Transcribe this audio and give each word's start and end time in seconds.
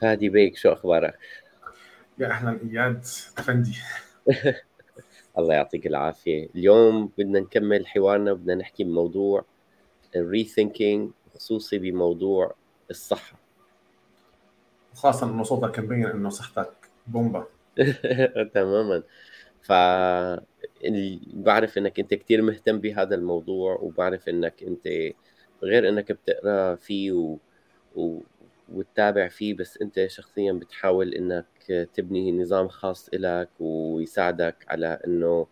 فادي 0.00 0.28
بيك 0.28 0.56
شو 0.56 0.72
أخبارك؟ 0.72 1.18
يا 2.18 2.26
أهلا 2.30 2.58
إياد 2.62 3.04
افندي 3.38 3.76
الله 5.38 5.54
يعطيك 5.54 5.86
العافية، 5.86 6.48
اليوم 6.54 7.12
بدنا 7.18 7.40
نكمل 7.40 7.86
حوارنا 7.86 8.32
بدنا 8.32 8.54
نحكي 8.54 8.84
بموضوع 8.84 9.44
الريثينكينج 10.16 11.10
خصوصي 11.34 11.78
بموضوع 11.78 12.54
الصحة. 12.90 13.38
خاصه 14.94 15.26
إنه 15.26 15.42
صوتك 15.42 15.78
مبين 15.78 16.06
إنه 16.06 16.30
صحتك 16.30 16.72
بومبا 17.06 17.46
تماما. 18.54 19.02
ف 19.62 19.72
بعرف 21.34 21.78
إنك 21.78 22.00
أنت 22.00 22.14
كثير 22.14 22.42
مهتم 22.42 22.78
بهذا 22.80 23.14
الموضوع 23.14 23.74
وبعرف 23.74 24.28
إنك 24.28 24.62
أنت 24.62 24.88
غير 25.62 25.88
إنك 25.88 26.12
بتقرأ 26.12 26.74
فيه 26.74 27.12
و... 27.12 27.38
و... 27.96 28.20
وتتابع 28.74 29.28
فيه 29.28 29.54
بس 29.54 29.78
أنت 29.82 30.06
شخصيا 30.06 30.52
بتحاول 30.52 31.14
إنك 31.14 31.46
تبني 31.94 32.32
نظام 32.32 32.68
خاص 32.68 33.10
لك 33.12 33.48
ويساعدك 33.60 34.64
على 34.68 34.98
إنه 35.06 35.46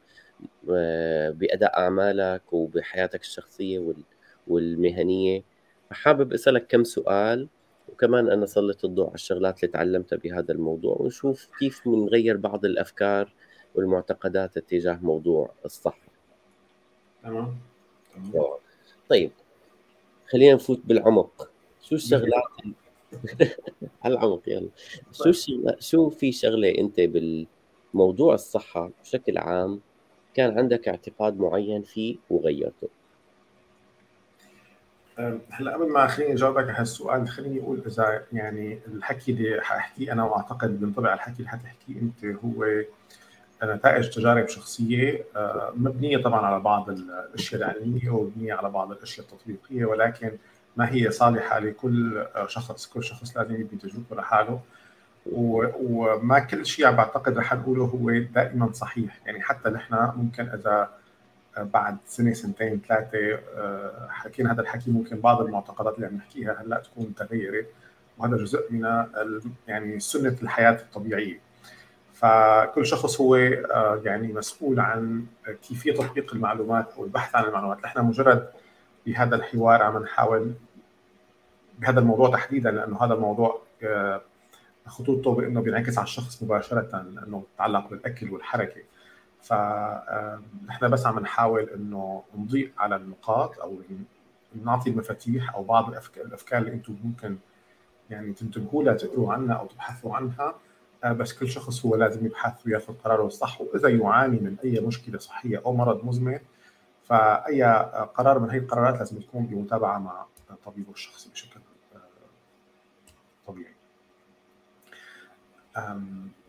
آه، 0.70 1.30
بأداء 1.30 1.78
أعمالك 1.78 2.52
وبحياتك 2.52 3.20
الشخصية 3.20 3.94
والمهنية. 4.46 5.42
فحابب 5.90 6.32
أسألك 6.32 6.66
كم 6.66 6.84
سؤال 6.84 7.48
وكمان 7.88 8.30
أنا 8.30 8.46
سلط 8.46 8.84
الضوء 8.84 9.06
على 9.06 9.14
الشغلات 9.14 9.64
اللي 9.64 9.72
تعلمتها 9.72 10.16
بهذا 10.16 10.52
الموضوع 10.52 10.96
ونشوف 11.00 11.48
كيف 11.58 11.88
بنغير 11.88 12.36
بعض 12.36 12.64
الأفكار 12.64 13.32
والمعتقدات 13.74 14.58
تجاه 14.58 14.98
موضوع 15.02 15.50
الصحة. 15.64 16.08
تمام. 17.22 17.58
طيب 19.08 19.30
خلينا 20.26 20.54
نفوت 20.54 20.80
بالعمق. 20.84 21.50
شو 21.82 21.94
الشغلات 21.94 22.44
على 24.04 24.14
العمق 24.14 24.42
يلا 24.46 24.68
شو 25.12 25.24
طيب. 25.24 25.80
شو 25.80 26.10
في 26.10 26.32
شغلة 26.32 26.74
أنت 26.78 27.00
بالموضوع 27.00 28.34
الصحة 28.34 28.90
بشكل 29.02 29.38
عام 29.38 29.80
كان 30.34 30.58
عندك 30.58 30.88
اعتقاد 30.88 31.40
معين 31.40 31.82
فيه 31.82 32.16
وغيرته 32.30 32.88
هلأ 35.50 35.74
قبل 35.74 35.92
ما 35.92 36.06
خليني 36.06 36.32
أجاوبك 36.32 36.62
على 36.62 36.72
هالسؤال 36.72 37.28
خليني 37.28 37.60
أقول 37.60 37.82
إذا 37.86 38.24
يعني 38.32 38.78
الحكي 38.86 39.32
اللي 39.32 39.60
حاحكيه 39.62 40.12
أنا 40.12 40.24
وأعتقد 40.24 40.80
بينطبق 40.80 41.08
على 41.08 41.14
الحكي 41.14 41.38
اللي 41.38 41.48
حتحكيه 41.48 42.00
أنت 42.00 42.24
هو 42.24 42.84
نتائج 43.64 44.10
تجارب 44.10 44.48
شخصية 44.48 45.24
آه، 45.36 45.72
مبنية 45.76 46.18
طبعا 46.18 46.46
على 46.46 46.60
بعض 46.60 46.90
الأشياء 46.90 47.60
العلمية 47.60 48.10
ومبنية 48.10 48.54
على 48.54 48.70
بعض 48.70 48.92
الأشياء 48.92 49.26
التطبيقية 49.26 49.84
ولكن 49.84 50.32
ما 50.76 50.92
هي 50.92 51.10
صالحة 51.10 51.58
لكل 51.58 52.26
شخص 52.46 52.86
كل 52.86 53.04
شخص 53.04 53.36
لازم 53.36 53.54
يبني 53.54 53.80
تجربته 53.80 54.16
لحاله. 54.16 54.60
وما 55.32 56.38
كل 56.38 56.66
شيء 56.66 56.90
بعتقد 56.90 57.38
رح 57.38 57.54
نقوله 57.54 57.84
هو 57.84 58.10
دائما 58.10 58.72
صحيح. 58.72 59.18
يعني 59.26 59.42
حتى 59.42 59.68
نحن 59.68 60.12
ممكن 60.16 60.48
إذا 60.48 60.90
بعد 61.58 61.96
سنة 62.06 62.32
سنتين 62.32 62.80
ثلاثة 62.88 63.38
آه، 63.56 64.08
حكينا 64.10 64.52
هذا 64.52 64.60
الحكي 64.60 64.90
ممكن 64.90 65.20
بعض 65.20 65.40
المعتقدات 65.40 65.94
اللي 65.94 66.06
عم 66.06 66.14
نحكيها 66.14 66.62
هلأ 66.62 66.78
تكون 66.78 67.14
تغيرت. 67.14 67.66
وهذا 68.18 68.36
جزء 68.36 68.72
من 68.72 69.04
يعني 69.68 70.00
سنة 70.00 70.36
الحياة 70.42 70.72
الطبيعية. 70.72 71.40
فكل 72.14 72.86
شخص 72.86 73.20
هو 73.20 73.36
آه، 73.36 74.00
يعني 74.04 74.32
مسؤول 74.32 74.80
عن 74.80 75.26
كيفية 75.68 75.94
تطبيق 75.94 76.34
المعلومات 76.34 76.92
أو 76.96 77.04
البحث 77.04 77.34
عن 77.34 77.44
المعلومات. 77.44 77.84
نحن 77.84 78.04
مجرد 78.04 78.48
بهذا 79.08 79.36
الحوار 79.36 79.82
عم 79.82 80.02
نحاول 80.02 80.54
بهذا 81.78 82.00
الموضوع 82.00 82.30
تحديدا 82.30 82.70
لأنه 82.70 83.04
هذا 83.04 83.14
الموضوع 83.14 83.62
آه، 83.82 84.22
خطورته 84.86 85.34
بإنه 85.34 85.60
بينعكس 85.60 85.98
على 85.98 86.04
الشخص 86.04 86.42
مباشرة 86.42 87.00
انه 87.26 87.42
يتعلق 87.54 87.90
بالأكل 87.90 88.30
والحركة. 88.30 88.80
فنحن 89.42 90.88
بس 90.88 91.06
عم 91.06 91.18
نحاول 91.18 91.62
إنه 91.62 92.22
نضيء 92.36 92.72
على 92.78 92.96
النقاط 92.96 93.60
أو 93.60 93.78
نعطي 94.64 94.90
المفاتيح 94.90 95.54
أو 95.54 95.62
بعض 95.62 95.88
الأفكار, 96.16 96.58
اللي 96.58 96.72
أنتم 96.72 96.96
ممكن 97.04 97.36
يعني 98.10 98.32
تنتبهوا 98.32 98.82
لها 98.82 98.94
تقروا 98.94 99.32
عنها 99.32 99.54
أو 99.54 99.66
تبحثوا 99.66 100.16
عنها. 100.16 100.54
آه، 101.04 101.12
بس 101.12 101.32
كل 101.32 101.48
شخص 101.48 101.86
هو 101.86 101.96
لازم 101.96 102.26
يبحث 102.26 102.66
وياخذ 102.66 102.94
قراره 103.04 103.26
الصح. 103.26 103.60
وإذا 103.60 103.88
يعاني 103.88 104.40
من 104.40 104.56
أي 104.64 104.80
مشكلة 104.80 105.18
صحية 105.18 105.62
أو 105.66 105.76
مرض 105.76 106.04
مزمن 106.04 106.38
فأي 107.08 107.62
قرار 108.14 108.38
من 108.38 108.50
هي 108.50 108.58
القرارات 108.58 108.98
لازم 108.98 109.20
تكون 109.20 109.46
بمتابعة 109.46 109.98
مع 109.98 110.26
طبيبه 110.64 110.92
الشخصي 110.92 111.30
بشكل 111.30 111.60
آه، 111.94 111.98
طبيعي. 113.46 113.74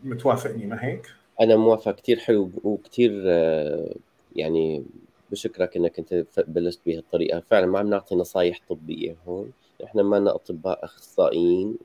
متوافقني 0.04 0.66
ما 0.66 0.86
هيك؟ 0.86 1.08
أنا 1.42 1.56
موافق 1.56 1.96
كثير 1.96 2.20
حلو 2.20 2.52
وكثير 2.64 3.24
آه، 3.28 3.96
يعني 4.36 4.86
بشكرك 5.32 5.78
إنك 5.78 6.00
أنت 6.00 6.26
بلشت 6.48 6.80
بهالطريقة 6.86 7.40
فعلا 7.40 7.66
ما 7.66 7.80
عم 7.80 7.90
نعطي 7.90 8.16
نصائح 8.16 8.60
طبية 8.70 9.16
هون 9.28 9.52
نحن 9.84 10.00
ما 10.00 10.16
لنا 10.16 10.36
اطباء 10.36 10.86
أخصائيين 10.86 11.78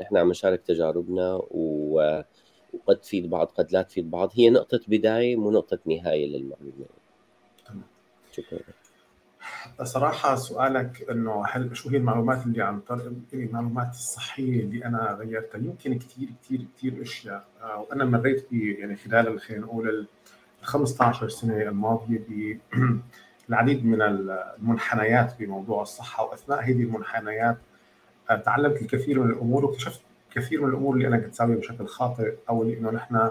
نحن 0.00 0.16
عم 0.16 0.30
نشارك 0.30 0.62
تجاربنا. 0.62 1.42
وقد 1.50 2.96
تفيد 3.02 3.30
بعض 3.30 3.46
قد 3.46 3.72
لا 3.72 3.82
تفيد 3.82 4.10
بعض 4.10 4.30
هي 4.34 4.50
نقطة 4.50 4.80
بداية 4.88 5.36
مو 5.36 5.50
نقطة 5.50 5.78
نهاية 5.86 6.26
للمعلومه 6.26 6.99
شكرا 8.32 8.58
صراحة 9.82 10.34
سؤالك 10.36 11.10
إنه 11.10 11.44
هل 11.46 11.76
شو 11.76 11.88
هي 11.88 11.96
المعلومات 11.96 12.46
اللي 12.46 12.62
عم 12.62 12.82
المعلومات 13.34 13.90
الصحية 13.90 14.60
اللي 14.60 14.84
أنا 14.84 15.16
غيرتها؟ 15.20 15.58
يمكن 15.58 15.98
كثير 15.98 16.28
كثير 16.42 16.66
كثير 16.76 17.02
أشياء. 17.02 17.44
آه، 17.62 17.86
وأنا 17.90 18.04
مريت 18.04 18.46
ب 18.50 18.54
يعني 18.54 18.96
خلال 18.96 19.40
خلينا 19.40 19.64
نقول 19.64 19.88
ال 19.88 20.06
15 20.62 21.28
سنة 21.28 21.62
الماضية 21.62 22.60
بالعديد 23.48 23.84
من 23.90 24.02
المنحنيات 24.02 25.34
بموضوع 25.38 25.82
الصحة. 25.82 26.24
وأثناء 26.24 26.62
هذه 26.62 26.82
المنحنيات 26.82 27.58
آه، 28.30 28.36
تعلمت 28.36 28.82
الكثير 28.82 29.20
من 29.20 29.30
الأمور 29.30 29.64
واكتشفت 29.64 30.00
كثير 30.34 30.62
من 30.62 30.68
الأمور 30.68 30.94
اللي 30.94 31.08
أنا 31.08 31.18
كنت 31.18 31.34
ساويها 31.34 31.56
بشكل 31.56 31.86
خاطئ 31.86 32.34
أو 32.48 32.62
اللي 32.62 32.78
إنه 32.78 32.90
نحن 32.90 33.30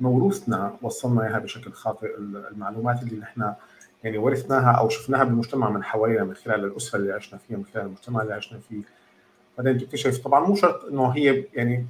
موروثنا 0.00 0.76
وصلنا 0.82 1.22
اياها 1.22 1.38
بشكل 1.38 1.72
خاطئ. 1.72 2.16
المعلومات 2.18 3.02
اللي 3.02 3.16
نحن 3.16 3.54
يعني 4.04 4.18
ورثناها 4.18 4.72
أو 4.72 4.88
شفناها 4.88 5.24
بالمجتمع 5.24 5.70
من 5.70 5.84
حوالينا 5.84 6.24
من 6.24 6.34
خلال 6.34 6.64
الأسرة 6.64 6.98
اللي 6.98 7.12
عشنا 7.12 7.38
فيها 7.38 7.56
من 7.56 7.64
خلال 7.64 7.86
المجتمع 7.86 8.22
اللي 8.22 8.34
عشنا 8.34 8.58
فيه 8.58 8.82
بعدين 9.58 9.78
تكتشف 9.78 10.18
طبعا 10.18 10.46
مو 10.46 10.54
شرط 10.54 10.84
إنه 10.84 11.08
هي 11.08 11.44
يعني 11.54 11.86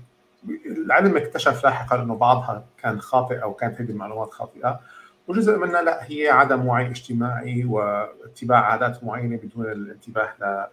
العلم 0.67 1.17
اكتشف 1.17 1.65
لاحقا 1.65 2.03
إنه 2.03 2.15
بعضها 2.15 2.65
كان 2.79 3.01
خاطئ 3.01 3.43
أو 3.43 3.55
كانت 3.55 3.81
هذه 3.81 3.91
المعلومات 3.91 4.31
خاطئة 4.31 4.81
وجزء 5.29 5.59
منها 5.59 5.83
لا 5.83 6.11
هي 6.11 6.29
عدم 6.29 6.67
وعي 6.67 6.87
اجتماعي 6.87 7.65
واتباع 7.65 8.61
عادات 8.61 9.05
معينة 9.05 9.37
بدون 9.37 9.73
الانتباه 9.73 10.35
ل 10.41 10.67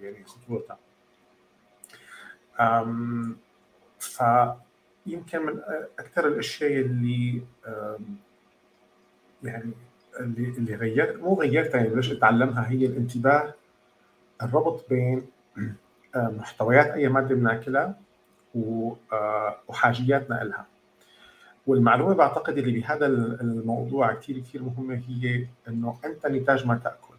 يعني 0.00 0.24
خطورتها. 0.24 0.78
فيمكن 3.98 5.46
من 5.46 5.60
أكثر 5.98 6.26
الأشياء 6.26 6.80
اللي 6.80 7.42
يعني 9.42 9.72
اللي 10.20 10.48
اللي 10.48 10.74
غيرت 10.74 11.16
مو 11.22 11.34
غيرتها 11.34 11.76
يعني 11.78 11.94
ليش 11.94 12.12
اتعلمها 12.12 12.70
هي 12.70 12.86
الانتباه 12.86 13.54
الربط 14.42 14.88
بين 14.90 15.26
آه، 16.16 16.28
محتويات 16.38 16.86
أي 16.86 17.08
مادة 17.08 17.34
بناكلها 17.34 17.94
آه، 19.12 19.56
وحاجياتنا 19.68 20.44
لها 20.44 20.66
والمعلومة 21.66 22.14
بعتقد 22.14 22.58
اللي 22.58 22.80
بهذا 22.80 23.06
الموضوع 23.06 24.14
كثير 24.14 24.38
كثير 24.38 24.62
مهمة 24.62 25.02
هي 25.08 25.46
إنه 25.68 25.98
أنت 26.04 26.26
نتاج 26.26 26.66
ما 26.66 26.80
تأكل 26.84 27.14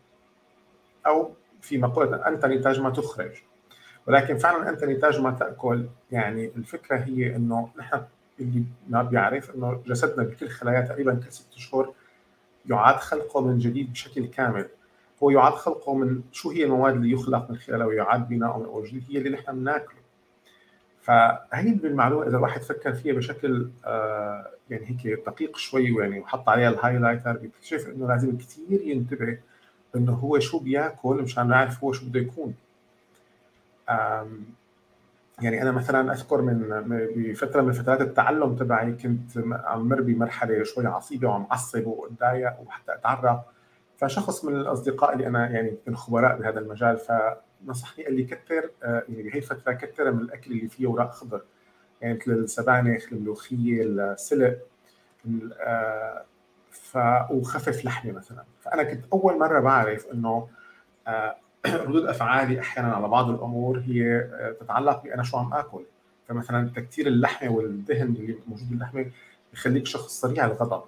أو 1.08 1.32
في 1.62 1.78
مقولة 1.78 2.28
أنت 2.28 2.46
نتاج 2.46 2.80
ما 2.80 2.90
تخرج. 2.90 3.32
ولكن 4.08 4.38
فعلا 4.38 4.70
أنت 4.70 4.84
نتاج 4.84 5.20
ما 5.22 5.32
تأكل 5.32 5.86
يعني 6.12 6.52
الفكرة 6.56 6.98
هي 6.98 7.36
إنه 7.36 7.70
نحن 7.78 8.02
اللي 8.40 8.64
ما 8.90 9.03
بيعرف 9.03 9.56
إنه 9.56 9.82
جسدنا 9.88 10.24
بكل 10.24 10.50
خلايا 10.50 10.82
تقريبا 10.82 11.14
كل 11.14 11.32
ست 11.32 11.53
اشهر 11.53 11.94
يعاد 12.70 12.96
خلقه 12.96 13.41
من 13.41 13.59
جديد 13.59 13.91
بشكل 13.91 14.26
كامل. 14.26 14.67
هو 15.23 15.29
يعاد 15.29 15.53
خلقه 15.53 15.96
من 15.96 16.22
شو 16.32 16.52
هي 16.52 16.64
المواد 16.64 16.96
اللي 16.96 17.12
يخلق 17.12 17.52
من 17.52 17.58
خلالها 17.58 17.85
ويعاد 17.85 18.28
بناؤه 18.29 18.59
من 18.59 18.66
أول 18.66 18.88
جديد؟ 18.88 19.03
هي 19.09 19.17
اللي 19.17 19.29
نحن 19.29 19.59
بناكله. 19.59 20.00
فهي 21.02 21.72
بالمعلومة 21.72 22.28
إذا 22.28 22.38
الواحد 22.38 22.62
فكر 22.62 22.94
فيها 22.94 23.14
بشكل 23.14 23.70
آه 23.85 24.47
يعني 24.70 24.85
هيك 24.85 25.20
دقيق 25.26 25.58
شوي 25.58 25.91
ويعني 25.91 26.20
وحط 26.20 26.50
عليها 26.50 26.70
الهايلايتر 26.70 27.34
بيكتشف 27.34 27.88
إنه 27.90 28.08
لازم 28.08 28.38
كثير 28.38 28.82
ينتبه 28.82 29.38
إنه 29.96 30.14
هو 30.14 30.40
شو 30.40 30.59
بياكل 30.59 31.22
مشان 31.22 31.47
نعرف 31.47 31.84
هو 31.84 31.94
شو 31.94 32.06
بده 32.06 32.20
يكون. 32.20 32.53
يعني 35.41 35.61
أنا 35.61 35.72
مثلا 35.72 36.14
أذكر 36.14 36.41
من 36.41 36.70
بفتره 37.16 37.61
من 37.61 37.72
فترات 37.72 38.02
التعلم 38.02 38.55
تبعي 38.55 38.91
كنت 38.91 39.37
عم 39.52 39.90
مر 39.90 40.02
بمرحلة 40.02 40.64
شوي 40.64 40.87
عصيبة 40.87 41.28
وعم 41.28 41.47
أعصب 41.52 41.87
وأتضايق 41.87 42.53
وحتى 42.66 42.93
اتعرى 42.93 43.43
فشخص 43.97 44.46
من 44.46 44.55
الأصدقاء 44.55 45.14
اللي 45.14 45.28
أنا 45.28 45.49
يعني 45.49 45.78
كنت 45.85 45.96
خبراء 45.96 46.37
بهذا 46.37 46.59
المجال 46.59 46.97
ف 46.97 47.11
نصحني 47.66 48.05
قال 48.05 48.14
لي 48.14 48.23
كتر 48.23 48.72
يعني 48.84 49.23
بهي 49.23 49.37
الفترة 49.37 49.73
كتر 49.73 50.11
من 50.11 50.20
الأكل 50.22 50.52
اللي 50.52 50.67
فيه 50.67 50.87
أوراق 50.87 51.11
خضر. 51.11 51.41
يعني 52.02 52.14
مثل 52.14 52.31
السبانخ 52.31 53.05
الملوخية 53.11 53.84
السلق 53.84 54.58
ف 56.72 56.97
وخفف 57.31 57.85
لحمة 57.85 58.11
مثلا. 58.11 58.43
فأنا 58.61 58.84
كنت 58.84 59.05
أول 59.14 59.40
مرة 59.40 59.59
بعرف 59.59 60.08
إنه 60.14 60.47
ردود 61.88 62.06
أفعالي 62.06 62.59
أحيانا 62.59 62.94
على 62.94 63.08
بعض 63.08 63.29
الأمور 63.29 63.79
هي 63.79 64.28
تتعلق 64.59 65.03
بأنا 65.03 65.23
شو 65.23 65.38
عم 65.38 65.53
آكل. 65.53 65.85
فمثلا 66.28 66.70
تكتير 66.76 67.08
اللحمة 67.08 67.50
والدهن 67.50 68.08
اللي 68.08 68.38
موجود 68.47 68.70
باللحمة 68.70 69.06
بخليك 69.53 69.85
شخص 69.85 70.22
سريع 70.22 70.46
الغضب. 70.46 70.84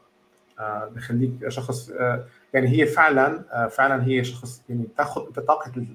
آه، 0.59 0.85
بخليك 0.95 1.47
شخص 1.47 1.89
آه، 1.89 2.25
يعني 2.53 2.67
هي 2.67 2.85
فعلا 2.85 3.43
آه، 3.51 3.67
فعلا 3.67 4.05
هي 4.05 4.23
شخص 4.23 4.63
يعني 4.69 4.83
بتاخذ 4.83 5.27
انت 5.27 5.39
طاقه 5.39 5.85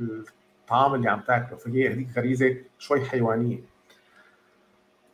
الطعام 0.00 0.94
اللي 0.94 1.10
عم 1.10 1.20
تاكله. 1.20 1.58
فهي 1.58 1.88
هذيك 1.92 2.08
غريزة 2.16 2.56
شوي 2.78 3.04
حيوانية. 3.04 3.58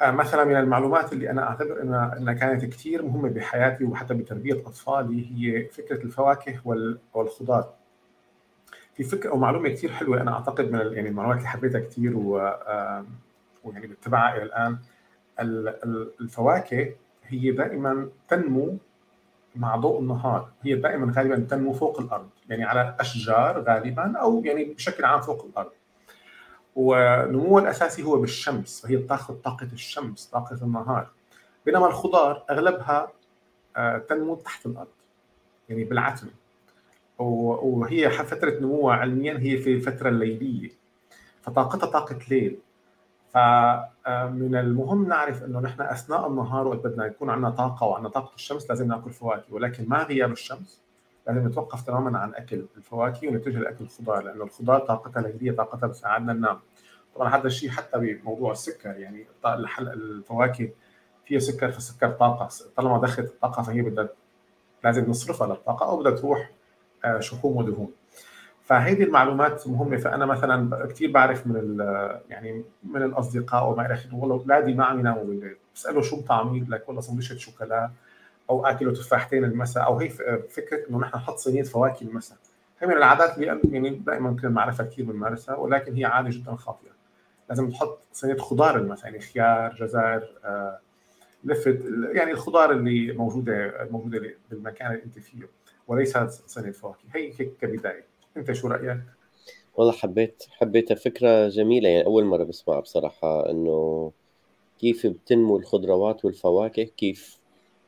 مثلا 0.02 0.44
من 0.44 0.56
المعلومات 0.56 1.12
اللي 1.12 1.31
أنا 1.31 1.49
أعتبر 1.49 1.82
إنها 1.82 2.16
إنها 2.19 2.34
كانت 2.34 2.64
كثير 2.64 3.02
مهمة 3.02 3.28
بحياتي 3.28 3.84
وحتى 3.84 4.14
بتربية 4.14 4.55
أطفالي 4.55 5.31
هي 5.32 5.69
فكرة 5.69 6.02
الفواكه 6.05 6.61
والخضار. 7.14 7.75
في 8.94 9.05
فكرة 9.05 9.31
أو 9.31 9.37
معلومة 9.37 9.69
كثير 9.69 9.93
حلوة 9.93 10.20
أنا 10.20 10.32
أعتقد 10.32 10.73
من 10.73 10.79
يعني 10.79 11.08
المعلومات 11.08 11.38
اللي 11.38 11.49
حبيتها 11.49 11.81
كثير 11.81 12.17
و 12.17 12.52
ويعني 13.64 13.87
بتبعها 13.87 14.37
إلى 14.37 14.43
الآن 14.43 14.79
الفواكه 16.20 16.94
هي 17.26 17.50
دائما 17.50 18.08
تنمو 18.29 18.79
مع 19.56 19.76
ضوء 19.76 20.00
النهار. 20.00 20.50
هي 20.62 20.75
دائما 20.75 21.12
غالبا 21.17 21.46
تنمو 21.50 21.73
فوق 21.73 22.00
الأرض 22.00 22.29
يعني 22.49 22.64
على 22.64 22.96
اشجار 23.00 23.61
غالبا 23.62 24.19
أو 24.19 24.43
يعني 24.44 24.64
بشكل 24.64 25.05
عام 25.05 25.20
فوق 25.20 25.44
الأرض. 25.44 25.73
ونموها 26.76 27.62
الأساسي 27.62 28.02
هو 28.02 28.20
بالشمس 28.20 28.81
فهي 28.81 28.97
بتاخذ 28.97 29.35
طاقة 29.35 29.69
الشمس 29.73 30.26
طاقة 30.26 30.58
النهار. 30.62 31.11
بينما 31.67 31.87
الخضار 31.87 32.44
أغلبها 32.50 33.12
آه، 33.76 33.99
تنمو 33.99 34.35
تحت 34.35 34.67
الأرض 34.67 34.88
يعني 35.69 35.85
بالعتمة. 35.85 36.31
وهي 37.19 38.11
فترة 38.11 38.61
نموها 38.61 38.96
علميا 38.96 39.38
هي 39.38 39.56
في 39.56 39.75
الفترة 39.75 40.08
الليلية. 40.08 40.70
فطاقتها 41.43 41.87
طاقة 41.87 42.19
ليل. 42.31 42.58
فمن 43.34 44.56
المهم 44.56 45.08
نعرف 45.08 45.44
إنه 45.44 45.61
نحن 45.61 45.82
أثناء 45.82 46.26
النهار 46.26 46.69
وقت 46.69 46.78
بدنا 46.78 47.06
يكون 47.06 47.31
عندنا 47.31 47.50
طاقة 47.50 47.87
وعندنا 47.87 48.08
طاقة 48.08 48.34
الشمس 48.34 48.70
لازم 48.70 48.88
نأكل 48.88 49.11
فواكه 49.11 49.55
ولكن 49.55 49.88
مع 49.88 50.02
غياب 50.02 50.32
الشمس 50.32 50.81
لازم 51.26 51.49
نتوقف 51.49 51.82
تماما 51.82 52.19
عن 52.19 52.34
أكل 52.34 52.64
الفواكه 52.76 53.28
ونتجه 53.28 53.58
لأكل 53.58 53.84
الخضار 53.84 54.22
لأنه 54.22 54.44
الخضار 54.44 54.81
طاقتها 54.81 55.22
ليلية 55.22 55.52
طاقتها 55.52 55.87
بتساعدنا 55.87 56.32
ننام. 56.32 56.58
طبعا 57.14 57.37
هذا 57.37 57.46
الشيء 57.46 57.70
حتى 57.70 57.99
بموضوع 57.99 58.52
السكر 58.52 58.90
يعني 58.90 59.26
الفواكه 59.78 60.70
فيها 61.25 61.38
سكر 61.38 61.72
فالسكر 61.72 62.11
طاقة. 62.11 62.49
طالما 62.76 62.99
دخلت 63.00 63.26
الطاقة 63.31 63.62
فهي 63.62 63.82
بدها 63.82 64.08
لازم 64.84 65.11
نصرفها 65.11 65.46
للطاقة 65.46 65.87
أو 65.87 65.96
بدها 65.96 66.12
تروح 66.12 66.38
آه، 66.40 66.55
شحوم 67.20 67.56
ودهون. 67.56 67.90
فهذه 68.64 69.02
المعلومات 69.02 69.68
مهمة. 69.68 69.96
فأنا 69.96 70.26
مثلا 70.26 70.86
كثير 70.86 71.10
بعرف 71.10 71.46
من 71.46 71.78
يعني 72.28 72.64
من 72.84 73.02
الأصدقاء 73.02 73.70
وما 73.70 73.86
إلى 73.86 73.94
اخره 73.94 74.14
والله 74.14 74.36
اولادي 74.36 74.74
ما 74.74 74.84
عم 74.84 75.00
يناموا 75.00 75.24
بالليل 75.24 75.56
بساله 75.74 76.02
شو 76.02 76.20
بطعمي 76.20 76.66
لك 76.68 76.88
والله 76.88 77.00
سندويشه 77.00 77.36
شوكولا 77.36 77.90
أو 78.50 78.66
اكلوا 78.66 78.92
تفاحتين 78.92 79.44
المساء. 79.44 79.84
أو 79.84 79.98
هي 79.98 80.08
فكرة 80.50 80.88
إنه 80.90 80.98
نحن 80.98 81.16
نحط 81.16 81.36
صينية 81.36 81.62
فواكه 81.62 82.04
المساء. 82.04 82.38
هي 82.80 82.86
من 82.86 82.96
العادات 82.96 83.38
اللي 83.38 83.46
يعني 83.46 83.90
دائما 83.90 84.36
كنا 84.40 84.50
معرفة 84.50 84.84
كثير 84.84 85.04
بنمارسها 85.04 85.56
ولكن 85.56 85.94
هي 85.94 86.04
عادة 86.04 86.30
جدا 86.30 86.56
خاطئة. 86.56 86.90
لازم 87.48 87.70
تحط 87.70 87.98
صينية 88.12 88.36
خضار 88.36 88.76
المساء 88.76 89.06
يعني 89.06 89.20
خيار 89.20 89.74
جزر 89.74 90.28
آه، 90.44 90.78
لفت 91.44 91.80
يعني 92.12 92.30
الخضار 92.30 92.72
اللي 92.72 93.12
موجودة 93.12 93.88
موجودة 93.90 94.34
بالمكان 94.50 94.92
اللي 94.92 95.04
أنت 95.04 95.18
فيه. 95.18 95.38
وليس 95.88 96.19
صينيه 96.46 96.70
فواكه 96.70 97.04
هي 97.14 97.32
هيك 97.40 97.56
كبداية. 97.60 98.04
أنت 98.36 98.52
شو 98.52 98.69
رأيك؟ 98.69 99.00
والله 99.76 99.92
حبيت 99.92 100.44
حبيتها 100.50 100.94
فكرة 100.94 101.48
جميلة. 101.48 101.88
يعني 101.88 102.06
أول 102.06 102.25
مرة 102.25 102.44
بسمعها 102.44 102.81
بصراحة 102.81 103.50
إنه 103.50 104.12
كيف 104.78 105.06
بتنمو 105.06 105.56
الخضروات 105.56 106.25
والفواكه 106.25 106.82
كيف 106.82 107.38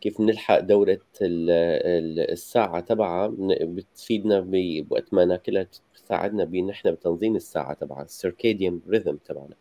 كيف 0.01 0.21
نلحق 0.21 0.61
دورة 0.61 1.01
الساعة 1.23 2.81
تبعها. 2.81 3.35
بتفيدنا 3.61 4.45
بوقت 4.47 5.15
ما 5.15 5.25
ناكلها 5.25 5.67
بتساعدنا 5.95 6.45
بإن 6.45 6.71
إحنا 6.71 6.91
بتنظيم 6.91 7.37
الساعة 7.37 7.75
تبعها 7.75 8.03
السيركيديان 8.03 8.81
ريذم 8.89 9.17
تبعنا. 9.17 9.55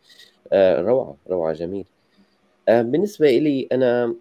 آه 0.53 0.81
روعة 0.81 1.17
روعة 1.29 1.53
جميل. 1.53 1.85
آه 2.69 2.81
بالنسبة 2.81 3.29
إلي 3.29 3.67
أنا 3.71 4.15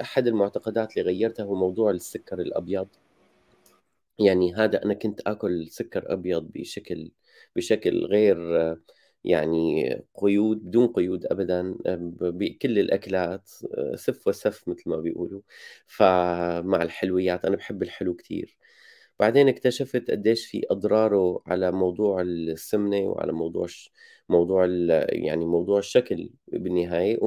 أحد 0.00 0.26
المعتقدات 0.26 0.96
اللي 0.96 1.10
غيرتها 1.10 1.44
هو 1.44 1.54
موضوع 1.54 1.90
السكر 1.90 2.40
الأبيض. 2.40 2.88
يعني 4.18 4.54
هذا 4.54 4.84
أنا 4.84 4.94
كنت 4.94 5.20
آكل 5.26 5.68
سكر 5.70 6.12
أبيض 6.12 6.50
بشكل 6.54 7.10
بشكل 7.56 8.04
غير 8.06 8.38
يعني 9.24 9.90
قيود 10.14 10.58
بدون 10.64 10.86
قيود 10.86 11.26
أبدا 11.26 11.76
بكل 12.20 12.78
الأكلات 12.78 13.50
سف 13.94 14.28
وسف 14.28 14.68
مثل 14.68 14.90
ما 14.90 14.96
بيقولوا. 14.96 15.40
فمع 15.86 16.82
الحلويات 16.82 17.44
أنا 17.44 17.56
بحب 17.56 17.82
الحلو 17.82 18.14
كتير. 18.14 18.56
بعدين 19.20 19.48
اكتشفت 19.48 20.10
قديش 20.10 20.46
في 20.46 20.62
أضراره 20.70 21.42
على 21.46 21.72
موضوع 21.72 22.20
السمنة 22.20 23.00
وعلى 23.00 23.32
موضوع 23.32 23.66
موضوع 24.28 24.66
يعني 25.08 25.46
موضوع 25.46 25.78
الشكل 25.78 26.30
بالنهاية. 26.48 27.18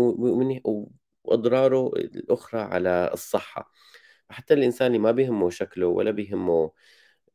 وأضراره 1.27 1.87
الأخرى 1.95 2.61
على 2.61 3.09
الصحة. 3.13 3.71
حتى 4.29 4.53
الإنسان 4.53 4.87
اللي 4.87 4.99
ما 4.99 5.11
بيهمه 5.11 5.49
شكله 5.49 5.87
ولا 5.87 6.11
بيهمه 6.11 6.71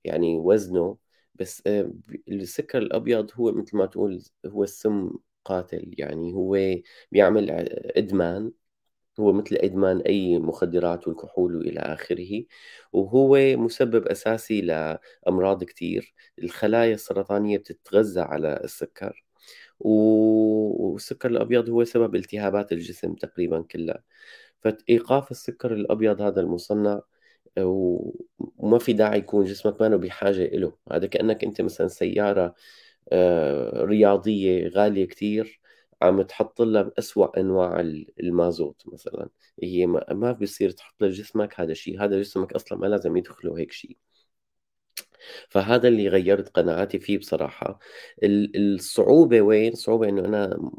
يعني 0.05 0.39
وزنه 0.39 0.99
بس 1.35 1.63
آه، 1.67 1.93
السكر 2.29 2.79
الأبيض 2.79 3.31
هو 3.35 3.53
مثل 3.53 3.77
ما 3.77 3.87
تقول 3.87 4.23
هو 4.47 4.65
السم 4.65 5.11
قاتل. 5.45 5.95
يعني 5.99 6.33
هو 6.35 6.59
بيعمل 7.13 7.51
إدمان 7.97 8.53
هو 9.21 9.33
مثل 9.33 9.57
إدمان 9.57 10.01
أي 10.01 10.39
مخدرات 10.39 11.09
والكحول 11.09 11.57
وإلى 11.57 11.81
آخره 11.81 12.45
وهو 12.93 13.39
مسبب 13.57 14.07
أساسي 14.09 14.61
لأمراض 14.61 15.65
كتير. 15.65 16.15
الخلايا 16.43 16.95
السرطانية 16.95 17.59
بتتغذى 17.59 18.21
على 18.21 18.61
السكر. 18.65 19.25
والسكر 19.87 21.31
الأبيض 21.31 21.69
هو 21.69 21.85
سبب 21.85 22.15
التهابات 22.17 22.73
الجسم 22.73 23.15
تقريبا 23.15 23.63
كلها. 23.63 24.03
فإيقاف 24.61 25.31
السكر 25.31 25.75
الأبيض 25.75 26.21
هذا 26.21 26.41
المصنع 26.41 27.01
وما 27.59 28.79
في 28.79 28.93
داعي 28.93 29.19
يكون 29.19 29.45
جسمك 29.45 29.81
ما 29.83 29.97
بحاجة 29.97 30.47
له 30.57 30.77
هذا 30.93 31.07
كأنك 31.07 31.45
أنت 31.45 31.61
مثلا 31.61 31.89
سيارة 31.89 32.55
آه، 33.13 33.85
رياضية 33.85 34.69
غالية 34.69 35.05
كتير 35.07 35.61
عم 36.03 36.23
تحط 36.23 36.63
لها 36.63 36.83
بأسوأ 36.83 37.41
أنواع 37.41 37.81
المازوت 38.21 38.83
مثلا. 38.93 39.29
هي 39.63 39.87
ما 39.87 40.33
بيصير 40.33 40.71
تحط 40.71 41.03
لجسمك 41.03 41.61
هذا 41.61 41.73
الشيء 41.73 42.05
هذا 42.05 42.21
جسمك 42.21 42.53
أصلا 42.53 42.79
ما 42.79 42.87
لازم 42.87 43.17
يدخله 43.17 43.59
هيك 43.59 43.73
شيء 43.73 43.97
فهذا 45.49 45.89
اللي 45.89 46.09
غيرت 46.09 46.49
قناعاتي 46.49 46.99
فيه 46.99 47.19
بصراحة. 47.19 47.79
الصعوبة 48.25 49.41
وين؟ 49.41 49.73
الصعوبة 49.73 50.09
إنه 50.09 50.25
أنا 50.25 50.71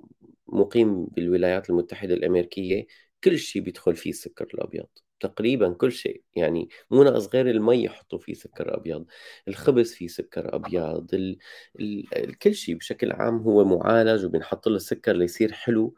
مقيم 0.47 1.05
بالولايات 1.05 1.69
المتحدة 1.69 2.13
الأمريكية 2.13 2.85
كل 3.23 3.38
شيء 3.39 3.62
بيدخل 3.62 3.95
فيه 3.95 4.09
السكر 4.09 4.47
الأبيض 4.53 4.85
تقريبا 5.19 5.73
كل 5.73 5.91
شيء. 5.91 6.23
يعني 6.35 6.69
مو 6.91 7.03
ناقص 7.03 7.27
غير 7.35 7.50
المي 7.50 7.83
يحطوا 7.83 8.19
فيه 8.19 8.33
سكر 8.33 8.77
أبيض 8.77 9.05
الخبز 9.47 9.93
فيه 9.93 10.07
سكر 10.07 10.55
أبيض 10.55 11.13
ال... 11.13 11.38
ال... 11.79 12.38
كل 12.38 12.55
شيء 12.55 12.75
بشكل 12.75 13.12
عام 13.12 13.38
هو 13.38 13.65
معالج 13.65 14.25
وبنحط 14.25 14.67
له 14.67 14.75
السكر 14.75 15.13
ليصير 15.13 15.51
حلو 15.51 15.95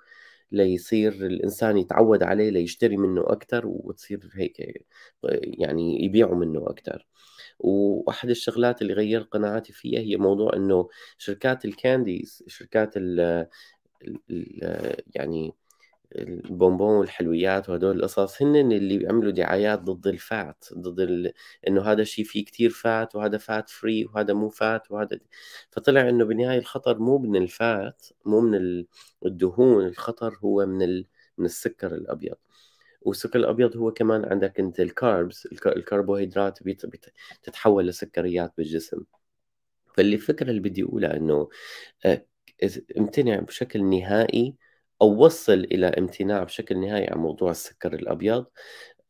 ليصير 0.52 1.14
الإنسان 1.14 1.78
يتعود 1.78 2.24
عليه 2.24 2.50
ليشتري 2.50 2.98
منه 2.98 3.22
أكثر 3.28 3.68
وتصير 3.68 4.30
هيك 4.34 4.86
يعني 5.44 6.06
يبيعوا 6.06 6.36
منه 6.36 6.70
أكثر 6.70 7.08
وأحد 7.60 8.30
الشغلات 8.30 8.82
اللي 8.82 8.94
غير 8.94 9.22
قناعاتي 9.22 9.74
فيها 9.74 10.00
هي 10.00 10.18
موضوع 10.18 10.56
إنه 10.56 10.90
شركات 11.18 11.66
ال 11.66 11.76
candies 11.76 12.44
شركات 12.48 12.94
ال 12.98 13.48
يعني 15.16 15.54
البونبون 16.16 16.96
والحلويات 16.98 17.70
وهدول 17.70 17.98
القصص 18.00 18.42
هن 18.42 18.56
اللي 18.72 18.98
بيعملوا 18.98 19.32
دعايات 19.32 19.80
ضد 19.82 20.08
ال 20.08 20.22
fat 20.22 20.66
ضد. 20.74 21.34
إنه 21.68 21.82
هذا 21.82 22.02
الشيء 22.02 22.26
فيه 22.26 22.46
كتير 22.46 22.70
fat 22.70 23.16
وهذا 23.16 23.38
fat 23.38 23.70
free 23.70 24.06
وهذا 24.06 24.34
مو 24.34 24.50
fat 24.50 24.92
وهذا 24.92 25.20
فطلع 25.72 26.10
إنه 26.10 26.26
بالنهايه 26.26 26.60
الخطر 26.60 27.00
مو 27.00 27.18
من 27.18 27.36
ال 27.36 27.54
fat 27.54 28.08
مو 28.26 28.42
من 28.42 28.86
الدهون 29.26 29.86
الخطر 29.88 30.40
هو 30.44 30.66
من 30.66 30.82
ال... 30.82 31.06
من 31.38 31.46
السكر 31.46 31.96
الأبيض 31.96 32.36
والسكر 33.06 33.40
الأبيض 33.40 33.78
هو 33.78 33.92
كمان 33.92 34.26
عندك 34.26 34.60
أنت 34.60 34.80
الكاربس 34.80 35.46
الكربوهيدرات 35.66 36.60
بتتحول 36.64 37.88
لسكريات 37.88 38.54
بالجسم. 38.58 39.04
فالفكرة 39.98 40.50
اللي 40.50 40.62
بدي 40.62 40.84
أقولها 40.84 41.18
إنه 41.18 41.50
آه، 42.06 42.26
امتنع 43.00 43.40
بشكل 43.40 43.86
نهائي 43.86 44.56
أو 45.02 45.26
وصل 45.26 45.54
إلى 45.54 45.88
امتناع 45.88 46.44
بشكل 46.44 46.80
نهائي 46.82 47.08
عن 47.12 47.18
موضوع 47.20 47.52
السكر 47.52 47.94
الأبيض 47.96 48.46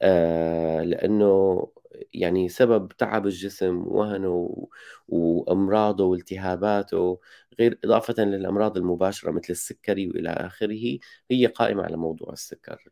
آه، 0.01 0.83
لأنه 0.83 1.67
يعني 2.13 2.49
سبب 2.49 2.87
تعب 2.97 3.25
الجسم 3.27 3.87
وهنه 3.87 4.67
وأمراضه 5.07 6.05
والتهاباته 6.05 7.19
غير 7.59 7.79
إضافة 7.85 8.23
للأمراض 8.23 8.77
المباشرة 8.77 9.31
مثل 9.31 9.47
السكري 9.49 10.07
وإلى 10.07 10.29
آخره 10.29 10.99
هي 11.31 11.45
قائمة 11.47 11.83
على 11.83 11.97
موضوع 11.97 12.33
السكر. 12.33 12.83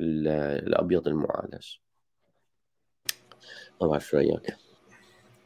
الأبيض 0.00 1.08
المعالج. 1.08 1.76
بعرف 3.80 4.06
شو 4.06 4.16
رأيك. 4.16 4.56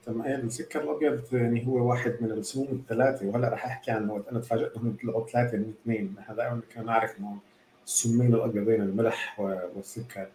تمام 0.07 0.47
السكر 0.47 0.83
الأبيض 0.83 1.35
يعني 1.35 1.67
هو 1.67 1.91
واحد 1.91 2.17
من 2.21 2.31
السموم 2.31 2.69
الثلاثة 2.73 3.27
وهلأ 3.27 3.49
رح 3.49 3.67
أحكي 3.67 3.91
عنه 3.91 4.25
أنا 4.33 4.41
تفاجأت 4.41 4.77
انهم 4.77 4.97
طلعوا 5.03 5.27
ثلاثة 5.27 5.59
من 5.59 5.73
اثنين. 5.83 6.15
هذا 6.27 6.61
كنا 6.75 6.85
نعرف 6.85 7.19
إنه 7.19 7.39
السمين 7.87 8.35
الأبيضين 8.35 8.83
الملح 8.83 9.41
والسكر. 9.77 10.29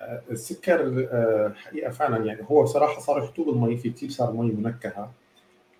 آه، 0.00 0.22
السكر 0.30 1.08
آه، 1.12 1.52
حقيقة 1.56 1.90
فعلا 1.90 2.26
يعني 2.26 2.46
هو 2.50 2.66
صراحة 2.66 3.00
صار 3.00 3.18
يحطوه 3.18 3.44
بالمي 3.44 3.76
في 3.76 3.90
كثير 3.90 4.10
صار 4.10 4.32
مي 4.32 4.52
منكهة. 4.52 5.12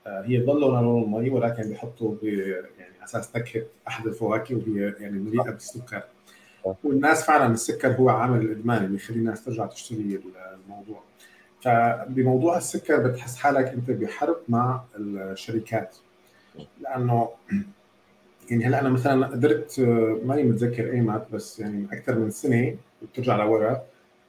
آه، 0.06 0.22
هي 0.22 0.38
ضل 0.38 0.60
لونها 0.60 0.82
لون 0.82 1.02
المي 1.02 1.30
ولكن 1.30 1.62
بيحطوا 1.62 2.16
يعني 2.22 3.04
أساس 3.04 3.36
نكهة 3.36 3.62
أحد 3.88 4.06
الفواكه 4.06 4.54
وهي 4.54 4.94
يعني 5.00 5.18
مليئة 5.18 5.50
بالسكر. 5.50 6.02
والناس 6.84 7.24
فعلا 7.24 7.52
السكر 7.52 7.92
هو 7.92 8.08
عامل 8.08 8.40
الادمان 8.42 8.84
اللي 8.84 8.96
يخلي 8.96 9.16
الناس 9.16 9.44
ترجع 9.44 9.66
تشتري 9.66 10.20
الموضوع. 10.66 11.02
فبموضوع 11.60 12.56
السكر 12.56 12.96
بتحس 12.96 13.36
حالك 13.36 13.66
أنت 13.66 13.90
بحرب 13.90 14.36
مع 14.48 14.84
الشركات. 14.96 15.96
لأنه 16.80 17.28
يعني 18.50 18.66
هلأ 18.66 18.80
أنا 18.80 18.88
مثلا 18.88 19.26
قدرت 19.26 19.80
ماني 20.24 20.42
متذكر 20.42 20.92
ايمت 20.92 21.26
بس 21.32 21.60
يعني 21.60 21.86
أكثر 21.92 22.18
من 22.18 22.30
سنة 22.30 22.76
بترجع 23.02 23.36
لورا 23.36 23.82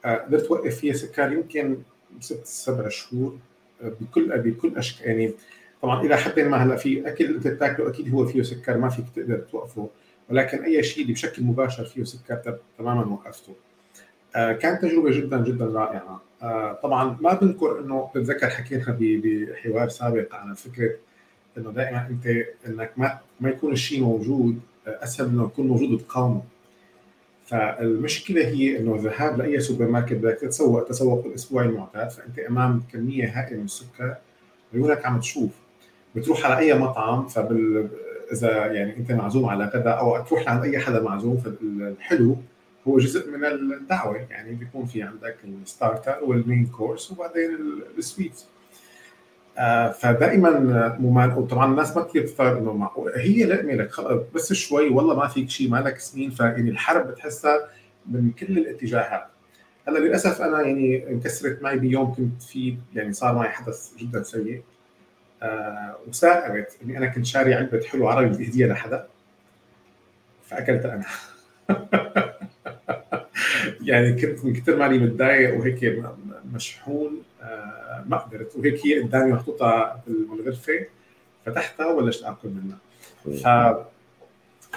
قدرت 0.04 0.46
أوقف 0.46 0.76
فيها 0.76 0.94
سكر 0.94 1.32
يمكن 1.32 1.78
ست 2.20 2.46
سبع 2.46 2.88
شهور 2.88 3.38
بكل 3.82 4.38
بكل 4.38 4.76
اشكال 4.76 5.06
يعني 5.06 5.32
طبعا 5.82 6.02
اذا 6.04 6.16
حبينا 6.16 6.48
ما 6.48 6.56
هلأ 6.56 6.76
في 6.76 7.08
اكل 7.08 7.34
أنت 7.34 7.48
بتاكله 7.48 7.88
أكيد 7.88 8.14
هو 8.14 8.26
فيه 8.26 8.42
سكر 8.42 8.78
ما 8.78 8.88
فيك 8.88 9.04
تقدر 9.16 9.38
توقفه. 9.38 9.88
ولكن 10.30 10.64
أي 10.64 10.82
شيء 10.82 11.02
اللي 11.02 11.12
بشكل 11.14 11.42
مباشر 11.42 11.84
فيه 11.84 12.04
سكر 12.04 12.58
تماما 12.78 13.04
وقفته. 13.04 13.54
آه، 14.36 14.52
كانت 14.52 14.82
تجربة 14.82 15.10
جدا 15.10 15.44
جدا 15.44 15.64
رائعة. 15.64 16.22
آه، 16.42 16.72
طبعا 16.72 17.16
ما 17.20 17.34
بنكر 17.34 17.80
إنه 17.80 18.10
بتذكر 18.14 18.50
حكينا 18.50 18.96
بحوار 18.98 19.88
سابق 19.88 20.34
عن 20.34 20.54
فكرة 20.54 20.94
إنه 21.58 21.70
دائما 21.70 22.06
أنت 22.10 22.26
إنك 22.66 22.92
ما 22.96 23.18
ما 23.40 23.50
يكون 23.50 23.72
الشيء 23.72 24.00
موجود 24.00 24.60
آه، 24.86 25.04
أسهل 25.04 25.26
إنه 25.26 25.44
يكون 25.44 25.68
موجود 25.68 25.90
وتقاومه 25.90 26.42
فالمشكلة 27.44 28.46
هي 28.46 28.78
إنه 28.78 28.94
الذهاب 28.94 29.38
لأي 29.38 29.60
سوبر 29.60 29.88
ماركت 29.88 30.12
بدك 30.12 30.38
تتسوق 30.40 30.84
تسوق 30.84 31.26
الاسبوعي 31.26 31.66
المعتاد 31.66 32.10
فأنت 32.10 32.38
أمام 32.38 32.82
كمية 32.92 33.28
هائلة 33.28 33.58
من 33.58 33.64
السكر 33.64 34.16
عيونك 34.74 35.06
عم 35.06 35.20
تشوف. 35.20 35.50
بتروح 36.14 36.46
على 36.46 36.58
أي 36.58 36.74
مطعم 36.74 37.28
فبال 37.28 37.88
إذا 38.32 38.66
يعني 38.66 38.96
أنت 38.96 39.12
معزوم 39.12 39.46
على 39.48 39.64
غدا 39.64 39.90
أو 39.90 40.24
تروح 40.24 40.42
لعند 40.42 40.64
أي 40.64 40.78
حدا 40.78 41.02
معزوم 41.02 41.36
فالحلو 41.36 42.36
هو 42.88 42.98
جزء 42.98 43.30
من 43.30 43.44
الدعوة. 43.44 44.16
يعني 44.30 44.54
بيكون 44.54 44.86
في 44.86 45.02
عندك 45.02 45.36
ال 45.44 45.53
starter 45.53 46.18
وال 46.22 46.37
main 46.37 46.66
course 46.66 47.10
وبعدين 47.10 47.58
ال 47.98 48.05
sweet 48.05 48.42
آه 49.58 49.90
فدائما 49.92 50.50
ممال 51.00 51.38
وطبعا 51.38 51.70
الناس 51.70 51.96
ما 51.96 52.02
كثير 52.02 52.22
بتفكر 52.22 52.58
إنه 52.58 52.72
معقول 52.72 53.12
هي 53.16 53.44
لقمه 53.44 53.72
لك 53.72 53.90
بس 54.34 54.52
شوي 54.52 54.88
والله 54.88 55.16
ما 55.16 55.28
فيك 55.28 55.50
شيء 55.50 55.70
مالك 55.70 55.98
سنين. 55.98 56.30
فيعني 56.30 56.70
الحرب 56.70 57.06
بتحسها 57.06 57.68
من 58.06 58.30
كل 58.30 58.58
الاتجاهات. 58.58 59.26
هلأ 59.88 59.98
للأسف 59.98 60.42
أنا 60.42 60.60
يعني 60.60 61.10
انكسرت 61.10 61.62
معي 61.62 61.78
بيوم 61.78 62.14
كنت 62.14 62.42
في 62.42 62.76
يعني 62.94 63.12
صار 63.12 63.34
معي 63.34 63.48
حدث 63.48 63.96
جدا 63.98 64.22
سيء. 64.22 64.62
آه 65.42 65.96
وسائرت 66.08 66.78
إني 66.82 66.98
أنا 66.98 67.06
كنت 67.06 67.26
شاري 67.26 67.54
علبة 67.54 67.82
حلو 67.84 68.08
عربي 68.08 68.48
هديه 68.48 68.66
لحدا 68.66 69.06
فأكلت 70.46 70.84
أنا. 70.84 71.04
يعني 73.88 74.12
كنت 74.20 74.44
من 74.44 74.52
كثر 74.54 74.76
ماني 74.76 74.98
متضايق 74.98 75.58
وهيك 75.58 76.02
مشحون 76.52 77.22
آه، 77.42 78.04
ما 78.08 78.16
قدرت. 78.16 78.56
وهيك 78.56 78.86
هي 78.86 79.00
قدامي 79.00 79.32
محطوطة 79.32 80.00
بالغرفه 80.06 80.86
فتحتها 81.46 81.86
وبلشت 81.86 82.24
آكل 82.24 82.48
منها. 82.48 82.78
ف 83.42 83.76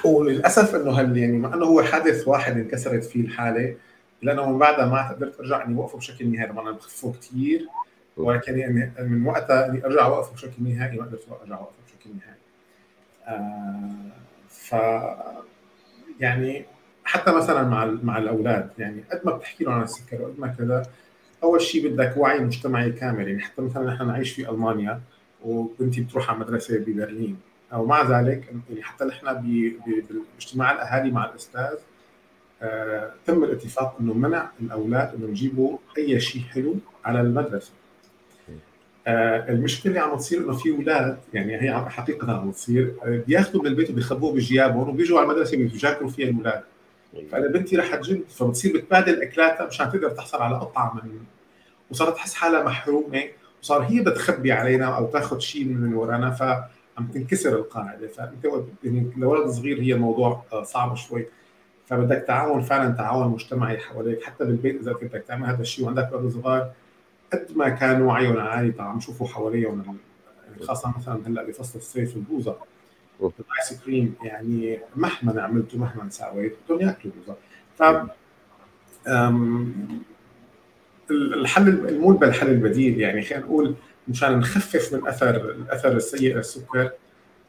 وللأسف 0.05 0.75
إنه 0.75 0.91
هل 0.91 1.17
يعني 1.17 1.37
مع 1.37 1.53
إنه 1.53 1.65
هو 1.65 1.83
حادث 1.83 2.27
واحد 2.27 2.57
انكسرت 2.57 3.03
فيه 3.03 3.21
الحالة 3.21 3.75
لأنه 4.21 4.51
من 4.51 4.59
بعدها 4.59 4.85
ما 4.85 5.09
قدرت 5.09 5.39
أرجع 5.39 5.65
إني 5.65 5.77
اوقفه 5.77 5.97
بشكل 5.97 6.27
نهائي. 6.27 6.51
طبعا 6.51 6.71
بخفه 6.71 7.13
كثير 7.21 7.67
ولكن 8.17 8.59
يعني 8.59 8.91
من 8.99 9.25
وقتها 9.27 9.65
اني 9.69 9.85
أرجع 9.85 10.05
اوقفه 10.05 10.33
بشكل 10.33 10.63
نهائي 10.63 10.97
ما 10.97 11.05
قدرت 11.05 11.27
أرجع 11.41 11.57
اوقفه 11.57 11.77
بشكل 11.87 12.09
نهائي. 12.15 12.39
آه 13.27 14.11
ف 14.49 14.75
يعني 16.19 16.65
حتى 17.03 17.31
مثلا 17.31 17.63
مع 17.63 17.85
مع 17.85 18.17
الأولاد 18.17 18.69
يعني 18.77 19.03
قد 19.11 19.21
ما 19.25 19.31
بتحكي 19.31 19.63
لهم 19.63 19.73
عن 19.73 19.83
السكر 19.83 20.21
وقد 20.21 20.39
ما 20.39 20.47
كذا 20.47 20.85
أول 21.43 21.61
شيء 21.61 21.89
بدك 21.89 22.17
وعي 22.17 22.39
مجتمعي 22.39 22.91
كامل. 22.91 23.27
يعني 23.27 23.41
حتى 23.41 23.61
مثلا 23.61 23.93
نحن 23.93 24.07
نعيش 24.07 24.31
في 24.33 24.49
ألمانيا 24.49 25.01
وبنتي 25.43 26.01
بتروح 26.01 26.29
على 26.29 26.39
مدرسة 26.39 26.77
ببرلين. 26.77 27.37
أو 27.73 27.85
مع 27.85 28.01
ذلك 28.19 28.53
يعني 28.69 28.83
حتى 28.83 29.05
نحن 29.05 29.25
باجتماع 30.37 30.71
الأهالي 30.71 31.11
مع 31.11 31.25
الأستاذ 31.29 31.75
آه 32.61 33.11
تم 33.25 33.43
الاتفاق 33.43 33.97
إنه 33.99 34.13
منع 34.13 34.49
الأولاد 34.61 35.13
انه 35.15 35.29
يجيبوا 35.29 35.77
أي 35.97 36.19
شيء 36.19 36.41
حلو 36.41 36.75
على 37.05 37.21
المدرسة. 37.21 37.71
المشكلة 39.07 39.89
اللي 39.89 39.99
عم 39.99 40.17
تصير 40.17 40.39
إنه 40.39 40.53
في 40.53 40.71
أولاد 40.71 41.17
يعني 41.33 41.61
هي 41.61 41.89
حقيقة 41.89 42.31
عم 42.31 42.51
تصير 42.51 42.93
آه 43.03 43.23
بياخذوا 43.27 43.61
من 43.61 43.67
البيت 43.67 43.89
وبيخبوه 43.89 44.33
بجيابهم 44.33 44.89
وبيجوا 44.89 45.19
على 45.19 45.27
المدرسة 45.27 45.57
بيجاكروا 45.57 46.09
فيها 46.09 46.29
الأولاد. 46.29 46.61
فأنا 47.31 47.47
بنتي 47.47 47.75
رح 47.75 47.95
تجن 47.95 48.23
فبتصير 48.29 48.77
بتبادل 48.77 49.21
أكلاتها 49.21 49.67
مشان 49.67 49.89
تقدر 49.89 50.09
تحصل 50.09 50.37
على 50.37 50.55
قطعه 50.55 50.93
من 50.95 51.11
وصارت 51.91 52.15
تحس 52.15 52.33
حالها 52.33 52.63
محرومة 52.63 53.23
وصار 53.61 53.83
هي 53.83 54.01
بتخبي 54.01 54.51
علينا 54.51 54.85
أو 54.85 55.05
تاخذ 55.05 55.39
شيء 55.39 55.65
من 55.65 55.93
ورانا 55.93 56.31
فعم 56.31 57.07
تنكسر 57.13 57.55
القاعدة. 57.55 58.07
فأنت 58.07 58.45
يعني 58.83 59.11
لولد 59.17 59.49
صغير 59.49 59.81
هي 59.81 59.93
الموضوع 59.93 60.43
آه، 60.53 60.63
صعب 60.63 60.95
شوي. 60.95 61.25
فبدك 61.87 62.23
تعاون 62.27 62.61
فعلا 62.61 62.91
تعاون 62.93 63.27
مجتمعي 63.27 63.77
حواليك 63.77 64.23
حتى 64.23 64.45
بالبيت 64.45 64.81
إذا 64.81 64.93
بدك 64.93 65.23
تعمل 65.27 65.47
هذا 65.47 65.61
الشيء 65.61 65.85
وعندك 65.85 66.09
أولاد 66.13 66.31
صغار 66.31 66.71
قد 67.33 67.47
ما 67.55 67.69
كان 67.69 68.01
وعيهم 68.01 68.37
عالي 68.37 68.73
عم 68.79 68.99
شوفوا 68.99 69.27
حواليهم 69.27 69.97
خاصة 70.61 70.93
مثلا 70.97 71.27
هلأ 71.27 71.43
بفصل 71.43 71.79
الصيف 71.79 72.15
البوظه 72.15 72.55
الايس 73.21 73.81
كريم 73.85 74.15
يعني 74.23 74.79
مهما 74.95 75.41
عملته 75.41 75.77
مهما 75.77 76.09
سويت 76.09 76.55
بدهم 76.65 76.81
يأكلوا 76.81 77.13
بوظه 77.15 77.35
ف 77.77 77.83
الحل 81.11 81.67
المول 81.69 82.23
الحل 82.23 82.47
البديل 82.47 82.99
يعني 82.99 83.21
خلينا 83.21 83.45
نقول 83.45 83.75
مشان 84.07 84.39
نخفف 84.39 84.93
من 84.93 85.07
اثر 85.07 85.29
الأثر 85.35 85.91
السيء 85.91 86.35
للسكر 86.35 86.91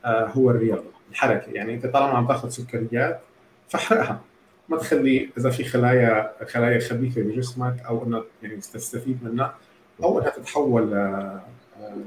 آه 0.05 0.27
هو 0.27 0.51
الرياضة 0.51 0.91
الحركة. 1.11 1.51
يعني 1.51 1.75
إنت 1.75 1.87
طالما 1.87 2.19
عم 2.19 2.27
تأخذ 2.27 2.49
سكريات 2.49 3.21
فاحرقها. 3.69 4.21
ما 4.69 4.77
تخلي 4.79 5.29
إذا 5.39 5.51
في 5.51 5.65
خلايا 5.65 6.33
خلايا 6.47 6.81
خبيثه 6.81 7.23
بجسمك 7.23 7.81
أو 7.89 8.05
إنك 8.05 8.25
يعني 8.43 8.57
تستفيد 8.57 9.25
منها. 9.25 9.55
أو 10.03 10.19
انها 10.19 10.31
تتحول 10.31 10.91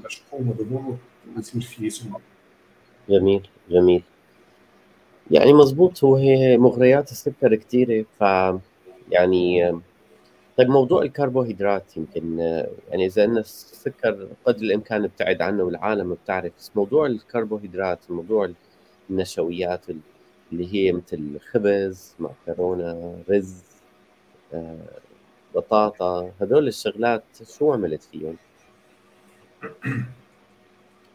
لشحوم 0.05 0.49
ودهون 0.49 0.99
ويصير 1.35 1.61
في 1.61 1.89
سموم 1.89 2.21
جميل 3.09 3.47
جميل. 3.69 4.03
يعني 5.31 5.53
مزبوط 5.53 6.03
هو 6.03 6.15
هي 6.15 6.57
مغريات 6.57 7.11
السكر 7.11 7.55
كثيرة 7.55 8.05
ف 8.19 8.21
يعني 9.11 9.73
طيب 10.57 10.69
موضوع 10.69 11.01
الكربوهيدرات 11.01 11.97
يمكن 11.97 12.39
يعني 12.89 13.05
إذا 13.05 13.23
إن 13.23 13.37
السكر 13.37 14.27
قد 14.45 14.57
الإمكان 14.57 15.03
ابتعد 15.03 15.41
عنه 15.41 15.63
والعالم 15.63 16.13
بتعرف 16.23 16.51
بس 16.59 16.71
موضوع 16.75 17.05
الكربوهيدرات 17.05 17.99
موضوع 18.09 18.51
النشويات 19.09 19.85
اللي 20.51 20.74
هي 20.74 20.91
مثل 20.91 21.39
خبز 21.51 22.15
معكرونه 22.20 23.24
رز 23.29 23.63
آه، 24.53 24.77
بطاطا 25.56 26.32
هذول 26.41 26.68
الشغلات 26.68 27.24
شو 27.58 27.74
عملت 27.74 28.03
فيهم؟ 28.03 28.38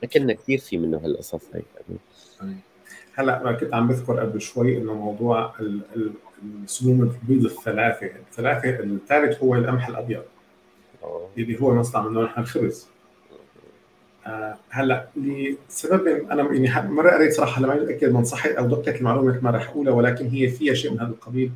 اكلنا 0.04 0.32
كثير 0.32 0.58
في 0.58 0.78
منه 0.78 0.98
هالقصص 0.98 1.44
هي 1.54 1.62
يعني. 2.40 2.56
هلا 3.14 3.52
كنت 3.52 3.74
عم 3.74 3.88
بذكر 3.88 4.20
قبل 4.20 4.40
شوي 4.40 4.78
إنه 4.78 4.94
موضوع 4.94 5.54
السموم 6.64 7.02
البيض 7.02 7.44
الثلاثه، 7.44 8.06
الثلاثه 8.06 8.68
الثالث 8.68 9.42
هو 9.42 9.54
القمح 9.54 9.88
الأبيض 9.88 10.22
اللي 11.38 11.60
هو 11.60 11.74
نصنع 11.74 12.02
منه 12.02 12.22
نحن 12.22 12.40
الخبز. 12.40 12.93
آه 14.26 14.56
هلا 14.70 15.06
لسبب 15.16 16.06
أنا 16.06 16.52
يعني 16.52 16.90
مرة 16.90 17.10
قريت 17.10 17.32
صراحة 17.32 17.62
لما 17.62 17.74
متأكد 17.74 18.12
من 18.12 18.24
صحه 18.24 18.50
أو 18.50 18.66
دقة 18.66 18.96
المعلومة 18.96 19.40
ما 19.42 19.50
راح 19.50 19.68
أقولها 19.68 19.92
ولكن 19.92 20.28
هي 20.28 20.48
فيها 20.48 20.74
شيء 20.74 20.92
من 20.92 21.00
هذا 21.00 21.10
القبيل 21.10 21.50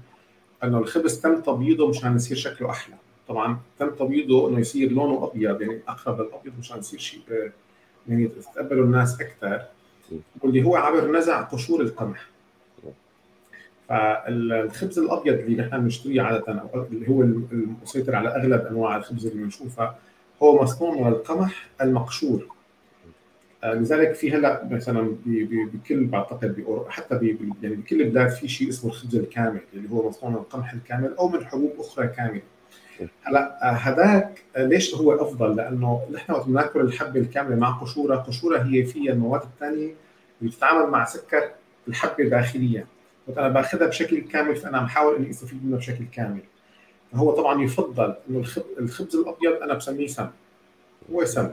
إنه 0.65 0.79
الخبز 0.79 1.21
تم 1.21 1.41
تبييضه 1.41 1.89
مشان 1.89 2.17
يصير 2.17 2.37
شكله 2.37 2.71
أحلى. 2.71 2.95
طبعا 3.29 3.59
تم 3.79 3.91
تبييضه 3.91 4.49
إنه 4.49 4.59
يصير 4.61 4.93
لونه 4.93 5.31
أبيض 5.33 5.61
يعني 5.63 5.81
أقرب 5.89 6.21
للأبيض 6.21 6.53
مشان 6.59 6.79
يصير 6.79 6.99
شيء 6.99 7.21
يعني 8.09 8.29
تتقبله 8.29 8.83
الناس 8.83 9.21
أكثر 9.21 9.63
واللي 10.43 10.63
هو 10.63 10.77
عبر 10.77 11.13
نزع 11.19 11.43
قشور 11.43 11.81
القمح. 11.81 12.27
فالخبز 13.89 14.99
الأبيض 14.99 15.35
اللي 15.35 15.63
نحن 15.63 15.81
بنشتريه 15.81 16.23
عادة 16.23 16.69
أو 16.75 16.87
اللي 16.93 17.09
هو 17.09 17.23
المسيطر 17.23 18.17
على 18.17 18.29
أغلب 18.29 18.67
أنواع 18.67 18.97
الخبز 18.97 19.27
اللي 19.27 19.43
بنشوفها 19.43 19.99
هو 20.43 20.63
مصنوع 20.63 20.95
من 20.95 21.07
القمح 21.07 21.67
المقشور. 21.83 22.47
لذلك 23.65 24.15
في 24.15 24.33
هلا 24.33 24.69
مثلا 24.71 25.17
بكل 25.27 26.05
بعتقد 26.05 26.65
حتى 26.89 27.19
بي 27.19 27.39
يعني 27.63 27.77
بكل 27.77 28.03
البلاد 28.03 28.29
في 28.31 28.49
شيء 28.49 28.69
اسمه 28.69 28.91
الخبز 28.91 29.17
الكامل 29.17 29.61
اللي 29.75 29.91
هو 29.91 30.09
مصنوع 30.09 30.33
من 30.33 30.39
القمح 30.39 30.73
الكامل 30.73 31.15
أو 31.19 31.29
من 31.29 31.47
حبوب 31.47 31.73
أخرى 31.79 32.09
كاملة 32.09 32.43
هلا 33.23 33.71
آه، 33.71 33.73
هذاك 33.73 34.43
آه، 34.57 34.65
ليش 34.65 34.95
هو 34.95 35.13
أفضل؟ 35.13 35.57
لأنه 35.57 36.03
نحن 36.13 36.33
وقت 36.33 36.47
بناكل 36.47 36.81
الحبة 36.81 37.21
الكاملة 37.21 37.57
مع 37.57 37.71
قشورها، 37.71 38.17
قشورها 38.17 38.65
هي 38.65 38.85
فيها 38.85 39.13
المواد 39.13 39.43
الثانية 39.43 39.95
اللي 40.41 40.53
بتتعامل 40.53 40.91
مع 40.91 41.05
سكر 41.05 41.51
الحبة 41.89 42.25
داخليا، 42.25 42.87
وقت 43.27 43.39
أنا 43.39 43.49
باخذها 43.49 43.87
بشكل 43.87 44.21
كامل 44.21 44.57
فأنا 44.57 44.83
بحاول 44.83 45.17
إني 45.17 45.31
أستفيد 45.31 45.67
منها 45.67 45.79
بشكل 45.79 46.05
كامل. 46.13 46.41
فهو 47.13 47.31
طبعا 47.31 47.63
يفضل 47.63 48.15
إنه 48.31 48.45
الخبز 48.79 49.17
الأبيض 49.17 49.63
أنا 49.63 49.75
بسميه 49.75 50.07
سم 50.07 50.29
هو 51.13 51.25
سم 51.25 51.51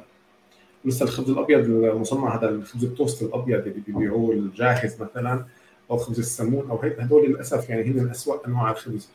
لسه 0.85 1.03
الخبز 1.03 1.29
الأبيض 1.29 1.59
المصنع 1.65 2.37
هذا 2.37 2.49
الخبز 2.49 2.83
التوست 2.83 3.21
الأبيض 3.21 3.67
اللي 3.67 3.81
بيبيعوه 3.87 4.33
الجاهز 4.33 5.01
مثلا 5.01 5.45
أو 5.91 5.97
خبز 5.97 6.19
السمون 6.19 6.69
أو 6.69 6.81
هيك 6.81 6.99
هدول 6.99 7.29
للأسف 7.29 7.69
يعني 7.69 7.83
هن 7.83 8.09
اسوء 8.09 8.47
أنواع 8.47 8.71
الخبز. 8.71 9.09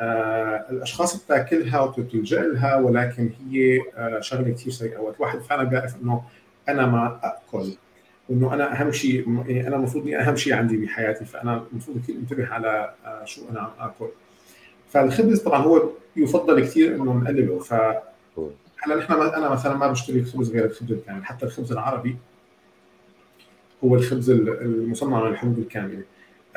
آه 0.00 0.64
الأشخاص 0.70 1.24
بتأكلها 1.24 1.80
وبتلجأ 1.80 2.42
لها 2.42 2.76
ولكن 2.76 3.30
هي 3.50 3.80
آه 3.96 4.20
شغلة 4.20 4.50
كثير 4.50 4.72
سيئة. 4.72 4.98
وقت 4.98 5.16
الواحد 5.16 5.38
فعلا 5.38 5.62
بيعرف 5.64 5.96
إنه 6.02 6.22
أنا 6.68 6.86
ما 6.86 7.20
اكل 7.22 7.72
وإنه 8.28 8.54
أنا 8.54 8.80
أهم 8.80 8.92
شيء 8.92 9.44
يعني 9.46 9.68
أنا 9.68 9.76
المفروض 9.76 10.04
إني 10.04 10.20
أهم 10.20 10.36
شيء 10.36 10.54
عندي 10.54 10.76
بحياتي 10.76 11.24
فأنا 11.24 11.64
المفروض 11.72 11.98
كثير 11.98 12.16
انتبه 12.16 12.46
على 12.46 12.94
آه 13.06 13.24
شو 13.24 13.42
أنا 13.50 13.60
عم 13.60 13.88
أكل. 13.88 14.08
فالخبز 14.88 15.40
طبعا 15.40 15.62
هو 15.62 15.82
يفضل 16.16 16.60
كثير 16.60 16.94
إنه 16.94 17.12
نقلله 17.12 17.58
ف 17.58 17.74
هلا 18.84 18.96
نحن 18.96 19.12
أنا 19.12 19.48
مثلا 19.48 19.76
ما 19.76 19.88
بشتري 19.88 20.18
الخبز 20.18 20.50
غير 20.50 20.64
الخبز 20.64 20.92
الكامل 20.92 21.24
حتى 21.24 21.46
الخبز 21.46 21.72
العربي 21.72 22.16
هو 23.84 23.94
الخبز 23.94 24.30
المصنع 24.30 25.22
من 25.22 25.30
الحبوب 25.30 25.58
الكامله 25.58 26.02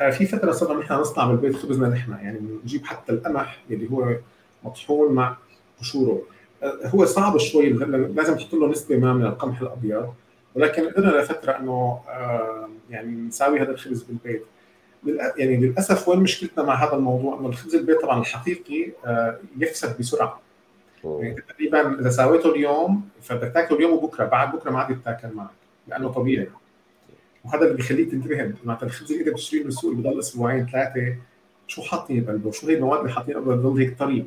آه، 0.00 0.10
في 0.10 0.26
فترة 0.26 0.52
صرنا 0.52 0.80
نحن 0.80 0.94
نصنع 0.94 1.26
بالبيت 1.26 1.56
خبزنا 1.56 1.88
نحن 1.88 2.12
يعني 2.12 2.40
نجيب 2.64 2.84
حتى 2.84 3.12
القمح 3.12 3.62
اللي 3.70 3.90
هو 3.90 4.16
مطحون 4.64 5.12
مع 5.12 5.36
قشوره. 5.80 6.22
آه، 6.62 6.78
هو 6.84 7.04
صعب 7.04 7.38
شوي 7.38 7.70
لازم 7.70 8.36
تحط 8.36 8.54
له 8.54 8.68
نسبة 8.68 8.96
ما 8.96 9.12
من 9.12 9.26
القمح 9.26 9.60
الأبيض 9.60 10.12
ولكن 10.54 10.88
قدرنا 10.88 11.10
لفترة 11.22 11.52
إنه 11.52 12.00
آه، 12.08 12.68
يعني 12.90 13.12
نساوي 13.12 13.60
هذا 13.60 13.70
الخبز 13.70 14.02
بالبيت. 14.02 14.44
يعني 15.36 15.56
للأسف 15.56 16.08
وين 16.08 16.20
مشكلتنا 16.20 16.64
مع 16.64 16.74
هذا 16.74 16.94
الموضوع؟ 16.94 17.40
إنه 17.40 17.48
الخبز 17.48 17.74
البيت 17.74 18.00
طبعا 18.00 18.20
الحقيقي 18.20 18.92
يفسد 19.58 19.98
بسرعة. 19.98 20.40
يعني 21.04 21.40
تقريبا 21.48 22.00
إذا 22.00 22.10
سويته 22.10 22.54
اليوم 22.54 23.08
فبدك 23.22 23.52
تاكله 23.54 23.78
اليوم 23.78 23.92
وبكرة 23.92 24.24
بعد 24.24 24.56
بكرة 24.56 24.70
ما 24.70 24.78
عاد 24.78 24.90
يتاكل 24.90 25.28
معك 25.34 25.50
لأنه 25.88 26.08
طبيعي. 26.08 26.48
وهذا 27.44 27.62
اللي 27.62 27.76
بيخليك 27.76 28.10
تنتبه 28.10 28.52
معناتها 28.64 28.86
الخبز 28.86 29.12
اللي 29.12 29.24
انت 29.24 29.32
بتشتريه 29.32 29.62
من 29.62 29.68
السوق 29.68 29.94
بضل 29.94 30.18
أسبوعين 30.18 30.66
ثلاثة 30.66 31.16
شو 31.66 31.82
حاطين 31.82 32.24
بقلبه 32.24 32.50
شو 32.50 32.66
هي 32.66 32.74
المواد 32.74 33.00
اللي 33.00 33.12
حاطين؟ 33.12 33.36
قبل 33.36 33.56
بضل 33.56 33.80
هيك 33.80 33.98
طري 33.98 34.24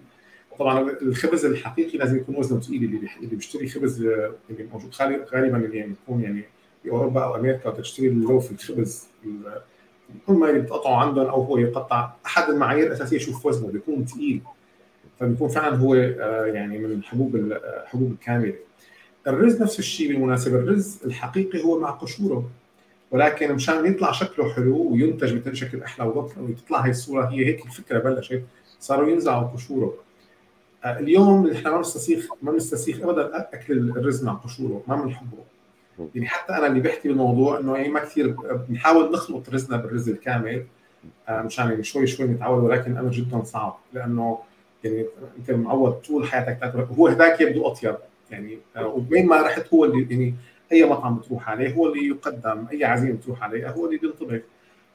طبعا 0.59 0.91
الخبز 1.01 1.45
الحقيقي 1.45 1.97
لازم 1.97 2.17
يكون 2.17 2.35
وزنه 2.35 2.59
ثقيل 2.61 2.83
اللي 2.83 3.09
اللي 3.17 3.35
بيشتري 3.35 3.69
خبز 3.69 4.01
اللي 4.01 4.67
موجود 4.73 4.95
غالبا 5.33 5.57
اللي 5.57 5.77
يعني 5.77 5.95
يكون 6.03 6.23
يعني 6.23 6.43
باوروبا 6.85 7.23
أو 7.23 7.35
أمريكا 7.35 7.69
تشتري 7.69 8.07
اللوف 8.07 8.51
الخبز 8.51 9.07
كل 10.27 10.33
ما 10.33 10.51
بتقطعه 10.51 10.95
عندهم 10.95 11.25
أو 11.25 11.43
هو 11.43 11.57
يقطع 11.57 12.11
أحد 12.25 12.49
المعايير 12.49 12.87
الأساسية 12.87 13.17
شوف 13.17 13.45
وزنه 13.45 13.67
بيكون 13.67 14.05
ثقيل 14.05 14.41
فبيكون 15.21 15.49
فعلا 15.49 15.75
هو 15.75 15.95
آه، 15.95 16.45
يعني 16.45 16.77
من 16.77 16.91
الحبوب 16.91 17.35
الحبوب 17.35 18.09
آه، 18.09 18.13
الكاملة. 18.13 18.53
الرز 19.27 19.61
نفس 19.61 19.79
الشيء 19.79 20.07
بالمناسبة. 20.07 20.59
الرز 20.59 20.99
الحقيقي 21.05 21.63
هو 21.63 21.79
مع 21.79 21.89
قشوره. 21.89 22.49
ولكن 23.11 23.53
مشان 23.53 23.85
يطلع 23.85 24.11
شكله 24.11 24.53
حلو 24.53 24.91
وينتج 24.91 25.33
بشكل 25.33 25.83
أحلى 25.83 26.05
وتطلع 26.05 26.79
هي 26.79 26.89
الصورة 26.89 27.25
هي 27.25 27.45
هيك 27.45 27.65
الفكرة 27.65 27.99
بلشت. 27.99 28.43
صاروا 28.79 29.09
ينزعوا 29.09 29.47
قشوره. 29.47 29.93
آه، 30.85 30.99
اليوم 30.99 31.47
نحن 31.47 31.69
ما 31.69 31.77
بنستسيخ 31.77 32.27
ما 32.41 32.51
بنستسيخ 32.51 33.01
ابدا 33.01 33.47
أكل 33.53 33.73
الرز 33.97 34.23
مع 34.23 34.33
قشوره. 34.33 34.83
ما 34.87 34.95
بنحبه. 34.95 35.37
يعني 36.15 36.27
حتى 36.27 36.53
أنا 36.53 36.67
اللي 36.67 36.79
بحكي 36.79 37.07
بالموضوع 37.07 37.59
إنه 37.59 37.77
يعني 37.77 37.89
ما 37.89 37.99
كثير 37.99 38.35
بنحاول 38.69 39.11
نخلط 39.11 39.49
رزنا 39.49 39.77
بالرز 39.77 40.09
الكامل. 40.09 40.65
مشان 41.29 41.69
يعني 41.69 41.83
شوي 41.83 42.07
شوي 42.07 42.27
نتعود 42.27 42.63
ولكن 42.63 42.97
أمر 42.97 43.11
جدا 43.11 43.43
صعب. 43.43 43.77
لأنه 43.93 44.39
يعني 44.83 45.05
انت 45.37 45.51
معود 45.51 45.91
طول 45.91 46.27
حياتك 46.27 46.59
تاكل 46.59 46.79
هو 46.79 47.07
هذاك 47.07 47.41
يبدو 47.41 47.67
أطيب 47.67 47.95
يعني 48.31 48.57
آه، 48.75 49.05
وين 49.11 49.25
ما 49.27 49.41
رحت 49.41 49.73
هو 49.73 49.85
اللي 49.85 50.07
يعني 50.09 50.35
أي 50.71 50.85
مطعم 50.85 51.17
بتروح 51.17 51.49
عليه 51.49 51.73
هو 51.73 51.87
اللي 51.87 52.07
يقدم 52.07 52.65
أي 52.71 52.83
عزيمة 52.83 53.13
بتروح 53.13 53.43
عليها 53.43 53.71
هو 53.71 53.85
اللي 53.85 53.97
بينطبخ 53.97 54.41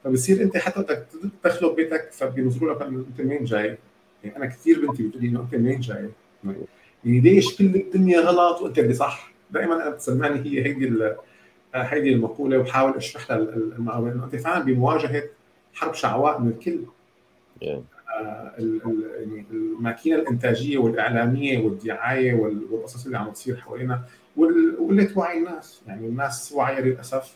فبصير 0.03 0.41
أنت 0.41 0.57
حتى 0.57 0.81
بدك 0.81 1.07
تدخله 1.43 1.73
ببيتك 1.73 2.11
فبينظروا 2.11 2.73
لك 2.73 2.81
أنت 2.81 3.21
منين 3.21 3.43
جاي؟ 3.43 3.77
يعني 4.23 4.37
أنا 4.37 4.45
كثير 4.45 4.85
بنتي 4.85 5.03
بتقول 5.03 5.23
لي 5.23 5.29
إنه 5.29 5.39
أنت 5.39 5.55
منين 5.55 5.79
جاي؟ 5.79 6.09
يعني 6.43 7.19
ليش 7.19 7.57
كل 7.57 7.75
الدنيا 7.75 8.19
غلط 8.19 8.61
وأنت 8.61 8.79
اللي 8.79 8.93
صح؟ 8.93 9.31
دائما 9.51 9.75
أنا 9.75 9.89
بتسمعني 9.89 10.39
هي 10.39 10.65
هيدي 10.65 11.05
آه، 11.75 11.81
هيدي 11.81 12.13
المقولة 12.13 12.57
وبحاول 12.57 12.93
أشرح 12.95 13.31
لها 13.31 13.43
إنه 13.79 14.23
أنت 14.23 14.35
فعلا 14.35 14.63
بمواجهة 14.63 15.23
حرب 15.73 15.93
شعواء 15.93 16.39
من 16.39 16.47
الكل 16.49 16.79
الماكينة 19.51 20.15
الإنتاجية 20.15 20.77
والإعلامية 20.77 21.59
والدعاية 21.59 22.33
والقصص 22.33 23.05
اللي 23.05 23.17
عم 23.17 23.31
تصير 23.31 23.57
حوالينا 23.57 24.01
وقله 24.35 25.17
وعي 25.17 25.37
الناس. 25.37 25.81
يعني 25.87 26.07
الناس 26.07 26.51
واعية 26.51 26.79
للأسف. 26.79 27.35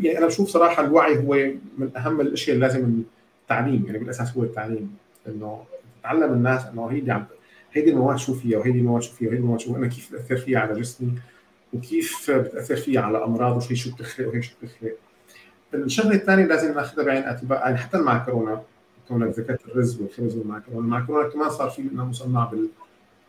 يعني 0.00 0.18
أنا 0.18 0.26
بشوف 0.26 0.48
صراحة 0.48 0.84
الوعي 0.84 1.18
هو 1.18 1.34
من 1.78 1.90
أهم 1.96 2.20
الأشياء 2.20 2.56
اللي 2.56 2.66
لازم 2.66 3.02
التعليم 3.42 3.84
يعني 3.86 3.98
بالأساس 3.98 4.36
هو 4.36 4.42
التعليم. 4.42 4.96
إنه 5.28 5.64
تعلم 6.02 6.32
الناس 6.32 6.66
إنه 6.66 6.86
هيدي 6.86 7.10
عم 7.12 7.24
هيدي 7.72 7.90
المواد 7.90 8.16
شو 8.16 8.34
فيها 8.34 8.58
وهيدي 8.58 8.78
المواد 8.78 9.02
شو 9.02 9.12
فيها 9.12 9.28
وهيدي 9.28 9.42
المواد 9.42 9.60
شو 9.60 9.76
أنا 9.76 9.86
كيف 9.86 10.12
بتأثر 10.12 10.36
فيها 10.36 10.58
على 10.58 10.80
جسمي 10.80 11.12
وكيف 11.72 12.30
بتأثر 12.30 12.76
فيها 12.76 13.00
على 13.00 13.24
أمراض 13.24 13.56
وشي 13.56 13.76
شو 13.76 13.94
بتخلق 13.94 14.28
وهي 14.28 14.42
شو 14.42 14.54
بتخلق. 14.62 14.92
الشغلة 15.74 16.14
الثانية 16.14 16.44
لازم 16.44 16.74
ناخذها 16.74 17.04
بعين 17.04 17.22
الاعتبار 17.22 17.58
يعني 17.58 17.76
حتى 17.76 17.98
مع 17.98 18.24
كورونا 18.24 18.62
كونك 19.08 19.38
ذكرت 19.38 19.66
الرز 19.66 20.00
والخبز 20.00 20.36
والمعكرونه، 20.36 20.80
المعكرونه 20.80 21.28
كمان 21.28 21.50
صار 21.50 21.70
في 21.70 21.82
منها 21.82 22.04
مصنع 22.04 22.44
بال 22.44 22.68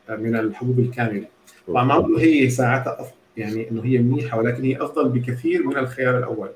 من 0.10 0.36
الحبوب 0.36 0.80
الكاملة. 0.80 1.28
طبعا 1.68 1.84
ما 1.84 2.00
بقول 2.00 2.20
هي 2.20 2.50
ساعتها 2.50 3.12
يعني 3.38 3.72
إنه 3.72 3.86
هي 3.86 3.98
منيحة 3.98 4.38
ولكن 4.38 4.64
هي 4.64 4.78
أفضل 4.78 5.10
بكثير 5.10 5.68
من 5.68 5.78
الخيار 5.78 6.18
الأول. 6.18 6.50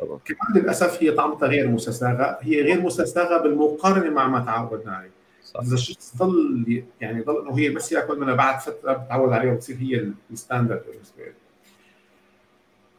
طبعا. 0.00 0.18
كمان 0.24 0.62
للأسف 0.62 1.02
هي 1.02 1.10
طعمتها 1.10 1.48
غير 1.48 1.68
مستساغة 1.68 2.38
هي 2.40 2.62
غير 2.62 2.80
مستساغة 2.80 3.42
بالمقارنة 3.42 4.10
مع 4.10 4.28
ما 4.28 4.40
تعودنا 4.40 4.92
عليه. 4.92 5.10
إذا 5.62 5.74
الشخص 5.74 6.16
ضل 6.16 6.84
يعني 7.00 7.22
ضل 7.22 7.42
إنه 7.42 7.58
هي 7.58 7.68
بس 7.68 7.92
يأكل 7.92 8.20
منها 8.20 8.34
بعد 8.34 8.60
فترة 8.60 8.92
بتعود 8.92 9.32
عليها 9.32 9.52
وبتصير 9.52 9.76
هي 9.76 10.08
الستاندرد 10.30 10.82
بالنسبة 10.92 11.24
له. 11.24 11.32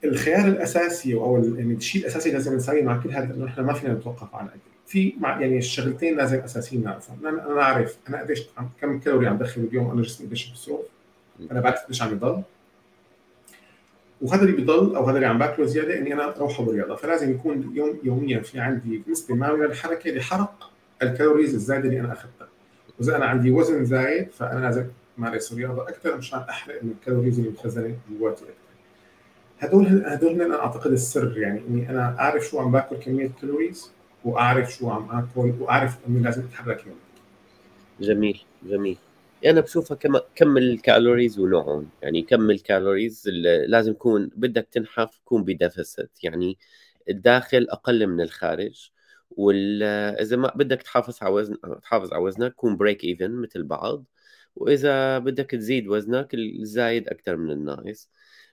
الخيار 0.03 0.47
الأساسي 0.47 1.13
أو 1.13 1.43
يعني 1.57 1.73
الشيء 1.73 2.01
الأساسي 2.01 2.31
لازم 2.31 2.55
نسويه 2.55 2.83
مع 2.83 2.97
كل 2.97 3.11
هذا 3.11 3.33
إنه 3.33 3.45
إحنا 3.45 3.63
ما 3.63 3.73
فينا 3.73 3.93
نتوقف 3.93 4.35
عن 4.35 4.45
الاكل 4.45 4.59
في 4.87 5.13
مع 5.19 5.41
يعني 5.41 5.57
الشغلتين 5.57 6.17
لازم 6.17 6.39
أساسيين 6.39 6.83
نعرفهم. 6.83 7.27
أنا 7.27 7.61
أعرف. 7.61 7.97
أنا 8.09 8.21
قديش 8.21 8.43
كم 8.81 8.99
كالوري 8.99 9.27
عم 9.27 9.37
بدخل 9.37 9.61
اليوم؟ 9.61 9.91
أنا 9.91 10.01
جسمي 10.01 10.27
قديش 10.27 10.51
بصرف؟ 10.51 10.79
أنا 11.51 11.61
بعرف 11.61 11.79
قديش 11.79 12.01
عم 12.01 12.11
يضل؟ 12.11 12.41
وهذا 14.21 14.41
اللي 14.41 14.55
بيضل 14.55 14.95
أو 14.95 15.05
هذا 15.05 15.15
اللي 15.15 15.27
عم 15.27 15.37
باكله 15.37 15.65
زيادة 15.65 15.97
إني 15.97 16.13
أنا 16.13 16.35
اروحه 16.37 16.63
بالرياضه 16.63 16.95
فلازم 16.95 17.31
يكون 17.31 17.71
يوم 17.75 17.99
يوميا 18.03 18.39
في 18.39 18.59
عندي 18.59 19.01
نسبة 19.07 19.35
ما 19.35 19.53
من 19.53 19.65
الحركة 19.65 20.11
لحرق 20.11 20.71
الكالوريز 21.01 21.53
الزايدة 21.53 21.89
اللي 21.89 21.99
أنا 21.99 22.13
أخذتها. 22.13 22.47
وإذا 22.99 23.15
أنا 23.15 23.25
عندي 23.25 23.51
وزن 23.51 23.85
زايد 23.85 24.31
فأنا 24.31 24.59
لازم 24.59 24.85
مارس 25.17 25.53
رياضة 25.53 25.83
أكثر 25.83 26.17
مشان 26.17 26.39
أحرق 26.39 26.83
من 26.83 26.91
ال 26.91 26.96
calories 26.96 27.39
اللي 27.39 27.49
متخزنه 27.51 27.95
جواتي 28.19 28.43
أكثر 28.43 28.53
هدول 29.59 30.03
هدول 30.05 30.41
أنا 30.41 30.59
أعتقد 30.59 30.91
السر 30.91 31.37
يعني 31.37 31.61
إني 31.69 31.89
أنا 31.89 32.19
أعرف 32.19 32.43
شو 32.43 32.59
عم 32.59 32.71
باكل 32.71 32.95
كمية 32.95 33.31
calories. 33.41 33.91
وأعرف 34.25 34.73
شو 34.73 34.89
عم 34.89 35.09
آكل 35.09 35.53
وأعرف 35.59 35.97
إنه 36.07 36.19
لازم 36.19 36.43
أتحرك 36.43 36.85
يوم. 36.87 36.95
جميل 38.01 38.41
جميل. 38.63 38.97
أنا 39.45 39.61
بشوفها 39.61 39.97
كم 39.97 40.17
كم 40.35 40.57
ال 40.57 40.66
calories 40.66 41.39
ونوعهم. 41.39 41.89
يعني 42.01 42.21
كم 42.21 42.51
ال 42.51 42.60
calories 42.60 43.29
لازم 43.67 43.91
يكون 43.91 44.31
بدك 44.35 44.67
تنحف 44.71 45.19
يكون 45.25 45.43
ب 45.43 45.51
deficit 45.51 46.09
يعني 46.23 46.57
الداخل 47.09 47.67
أقل 47.69 48.07
من 48.07 48.21
الخارج. 48.21 48.91
واذا 49.31 50.37
ما 50.37 50.51
بدك 50.55 50.81
تحافظ 50.81 51.17
على 51.23 51.33
وزن 51.33 51.55
تحافظ 51.81 52.13
على 52.13 52.23
وزنك 52.23 52.53
كون 52.53 52.77
break 52.77 53.03
even 53.03 53.31
مثل 53.31 53.63
بعض. 53.63 54.03
وإذا 54.55 55.19
بدك 55.19 55.51
تزيد 55.51 55.87
وزنك 55.87 56.33
الزايد 56.33 57.07
أكثر 57.07 57.37
من 57.37 57.51
الناقص. 57.51 58.09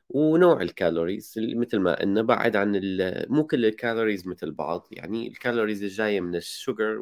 ونوع 0.09 0.63
ال 0.63 0.71
calories 0.71 1.35
مثل 1.39 1.79
ما 1.79 1.95
قلنا 2.01 2.23
بعد 2.23 2.57
عن 2.57 2.81
مو 3.29 3.47
كل 3.47 3.67
ال 3.67 3.74
calories 3.74 4.27
مثل 4.29 4.51
بعض 4.53 4.89
يعني 4.93 5.29
ال 5.29 5.35
calories 5.35 5.83
الجايه 5.85 6.21
من 6.21 6.37
ال 6.37 6.47
sugar 6.47 6.99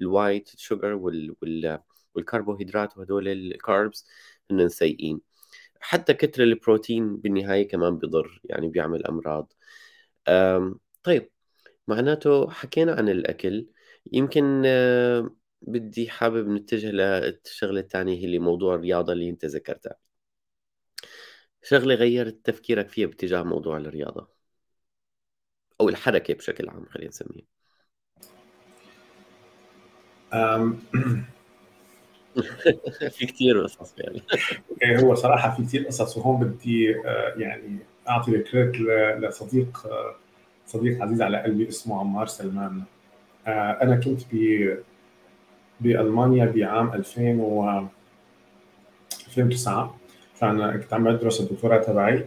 وال 0.00 0.14
white 0.14 0.50
sugar 0.56 0.92
وال, 0.92 1.36
وال 1.42 1.80
والكربوهيدرات 2.14 2.98
وهدول 2.98 3.28
ال 3.28 3.41
carbs 3.41 4.06
هن 4.50 4.68
سيئين. 4.68 5.20
حتى 5.80 6.14
كتر 6.14 6.42
البروتين 6.42 7.16
بالنهاية 7.16 7.68
كمان 7.68 7.98
بضر 7.98 8.40
يعني 8.44 8.68
بيعمل 8.68 9.06
أمراض. 9.06 9.52
طيب 11.02 11.30
معناته 11.88 12.50
حكينا 12.50 12.94
عن 12.94 13.08
الأكل 13.08 13.66
يمكن 14.12 14.62
بدي 15.62 16.10
حابب 16.10 16.48
نتجه 16.48 16.90
للشغلة 16.90 17.80
الثانية 17.80 18.24
اللي 18.24 18.38
موضوع 18.38 18.74
الرياضة 18.74 19.12
اللي 19.12 19.30
أنت 19.30 19.44
ذكرتها. 19.44 19.96
شغلة 21.64 21.94
غيرت 21.94 22.46
تفكيرك 22.46 22.88
فيها 22.88 23.06
باتجاه 23.06 23.42
موضوع 23.42 23.76
الرياضة؟ 23.76 24.28
أو 25.80 25.88
الحركة 25.88 26.34
بشكل 26.34 26.68
عام 26.68 26.84
خلينا 26.84 27.08
نسميه 27.08 27.42
في 33.16 33.26
كثير 33.26 33.62
قصص 33.62 33.94
يعني. 33.98 34.22
إيه، 34.82 35.00
هو 35.00 35.14
صراحة 35.14 35.56
في 35.56 35.62
كثير 35.62 35.86
قصص 35.86 36.16
وهون 36.16 36.44
بدي 36.44 36.96
آه، 37.06 37.34
يعني 37.36 37.78
أعطي 38.08 38.30
الكريدت 38.30 38.76
لصديق 39.20 39.86
آه، 39.86 40.14
صديق 40.66 41.02
عزيز 41.02 41.22
على 41.22 41.42
قلبي 41.42 41.68
اسمه 41.68 42.00
عمار 42.00 42.26
سلمان. 42.26 42.82
آه، 43.46 43.78
أنا 43.82 43.96
كنت 43.96 44.20
ب 44.32 44.68
بألمانيا 45.80 46.46
بعام 46.46 46.92
2000 46.94 47.40
و 47.40 47.86
2009 49.26 49.96
فانا 50.34 50.76
كنت 50.76 50.92
عم 50.92 51.04
بدرس 51.04 51.40
الدكتوراه 51.40 51.78
تبعي 51.78 52.26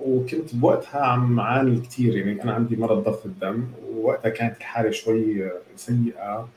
وكنت 0.00 0.54
بوقتها 0.54 1.00
عم 1.00 1.40
عاني 1.40 1.80
كثير 1.80 2.16
يعني 2.16 2.42
أنا 2.42 2.52
عندي 2.52 2.76
مرض 2.76 3.04
ضغط 3.04 3.26
الدم 3.26 3.64
ووقتها 3.94 4.28
كانت 4.28 4.56
الحالة 4.56 4.90
شوي 4.90 5.50
سيئة 5.76 6.48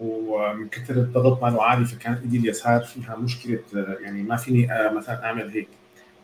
ومن 0.00 0.68
كثر 0.68 0.94
الضغط 0.94 1.42
ماله 1.42 1.62
عالي 1.62 1.84
فكانت 1.84 2.22
إيدي 2.22 2.38
اليسار 2.38 2.80
فيها 2.80 3.16
مشكلة 3.16 3.58
يعني 4.00 4.22
ما 4.22 4.36
فيني 4.36 4.72
آه، 4.72 4.92
مثلا 4.92 5.24
أعمل 5.24 5.50
هيك. 5.50 5.68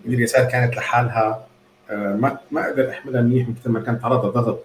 إيدي 0.04 0.16
اليسار 0.16 0.44
كانت 0.44 0.76
لحالها 0.76 1.46
آه، 1.90 2.16
ما 2.16 2.38
ما 2.50 2.64
أقدر 2.68 2.90
أحملها 2.90 3.22
منيح 3.22 3.48
من 3.48 3.54
كثر 3.54 3.70
ما 3.70 3.80
كانت 3.80 4.02
تعرض 4.02 4.26
لضغط. 4.26 4.64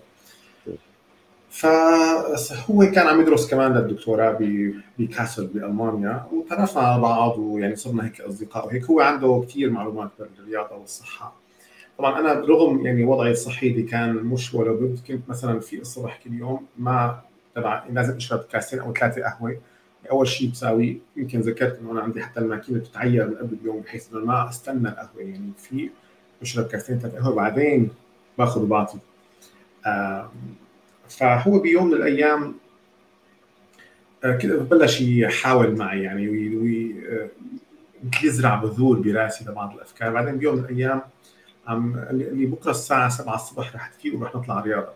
فهو 1.54 2.92
كان 2.96 3.08
عم 3.08 3.22
يدرس 3.22 3.50
كمان 3.50 3.74
للدكتوراه 3.74 4.38
بكاسل 5.00 5.48
بألمانيا 5.48 6.26
وتعرفنا 6.34 6.82
على 6.82 7.02
بعض 7.02 7.38
ويعني 7.38 7.76
صرنا 7.76 8.06
هيك 8.06 8.22
أصدقاء 8.22 8.66
وهيك 8.66 8.86
هو 8.86 9.02
عنده 9.02 9.44
كثير 9.48 9.70
معلومات 9.70 10.10
بالرياضة 10.20 10.76
والصحة. 10.76 11.36
طبعا 11.98 12.20
أنا 12.20 12.34
رغم 12.34 12.86
يعني 12.86 13.04
وضعي 13.04 13.32
الصحي 13.32 13.68
اللي 13.68 13.84
كان 13.84 14.13
مش 14.16 14.54
ولا 14.54 14.72
بد 14.72 15.00
كنت 15.08 15.30
مثلا 15.30 15.60
في 15.60 15.82
الصبح 15.82 16.20
كل 16.24 16.34
يوم 16.34 16.66
ما 16.78 17.20
تبع 17.56 17.84
لازم 17.89 18.16
أشرب 18.16 18.39
كاسين 18.39 18.80
أو 18.80 18.94
ثلاثة 18.94 19.24
قهوة. 19.24 19.58
أول 20.12 20.28
شيء 20.28 20.52
بساوي 20.52 21.02
يمكن 21.16 21.39
ذكرت 21.39 21.80
إنه 21.80 21.92
أنا 21.92 22.02
عندي 22.02 22.22
حتى 22.22 22.39
الماكينة 22.39 22.80
بتتعير 22.80 23.28
من 23.28 23.36
قبل 23.36 23.58
اليوم 23.62 23.80
بحيث 23.80 24.13
إنه 24.13 24.26
ما 24.26 24.50
أستنى 24.50 24.89
القهوة. 24.89 25.22
يعني 25.22 25.52
في 25.58 25.89
بشرب 26.42 26.68
كاسين 26.68 27.00
ثلاثة 27.00 27.18
قهوة 27.18 27.36
بعدين 27.36 27.89
باخذ 28.38 28.62
وبعطي 28.62 28.98
فهو 31.17 31.60
بيوم 31.60 31.88
من 31.88 31.93
الأيام 31.93 32.56
آه، 34.23 34.38
كده 34.38 34.58
بلش 34.58 35.02
يحاول 35.02 35.78
معي 35.78 36.04
يعني 36.04 36.28
يزرع 38.23 38.56
بذور 38.56 38.99
براسي 38.99 39.45
لبعض 39.45 39.73
الأفكار. 39.73 40.13
بعدين 40.13 40.38
بيوم 40.38 40.56
من 40.56 40.63
الأيام 40.63 41.02
عم 41.67 41.95
اللي 42.10 42.45
بكرة 42.45 42.71
الساعة 42.71 43.10
7 43.10 43.36
الصبح 43.36 43.76
رح 43.76 43.88
تفيق 43.88 44.19
ورح 44.19 44.36
نطلع 44.36 44.60
رياضة. 44.60 44.93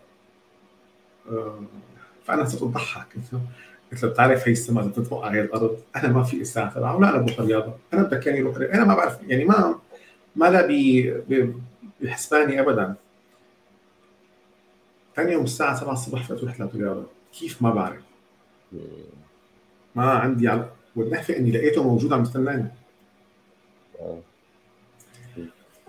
فأنا 2.24 2.44
صرت 2.44 2.62
أضحك. 2.62 3.06
قلت 3.92 4.02
له 4.02 4.08
بتعرف 4.08 4.48
هي 4.48 4.52
السما 4.52 4.80
إذا 4.80 4.88
بتطبق 4.88 5.24
على 5.24 5.40
الأرض 5.40 5.78
أنا 5.96 6.08
ما 6.08 6.22
في 6.22 6.40
الساعة 6.40 6.74
7 6.74 6.96
ولا 6.96 7.08
أنا 7.08 7.18
بروح 7.18 7.40
رياضة. 7.40 7.74
أنا 7.92 8.02
بدك 8.02 8.26
يعني 8.26 8.38
يروح 8.38 8.56
أنا 8.56 8.84
ما 8.84 8.94
بعرف 8.94 9.18
يعني 9.28 9.44
ما 9.44 9.78
ما 10.36 10.50
لا 10.50 10.68
بحسباني 12.00 12.60
ابدا. 12.60 12.94
ثاني 15.18 15.32
يوم 15.32 15.44
الساعة 15.44 15.74
7 15.74 15.92
الصبح 15.92 16.22
فقت 16.22 16.44
رحت 16.44 16.74
رياضه 16.74 17.06
كيف 17.38 17.62
ما 17.62 17.70
بعرف. 17.70 18.02
ما 19.94 20.10
عندي 20.10 20.48
على 20.48 20.70
والنحفه 20.96 21.36
إني 21.36 21.50
لقيته 21.50 21.82
موجود 21.82 22.12
عم 22.12 22.22
يستناني 22.22 22.68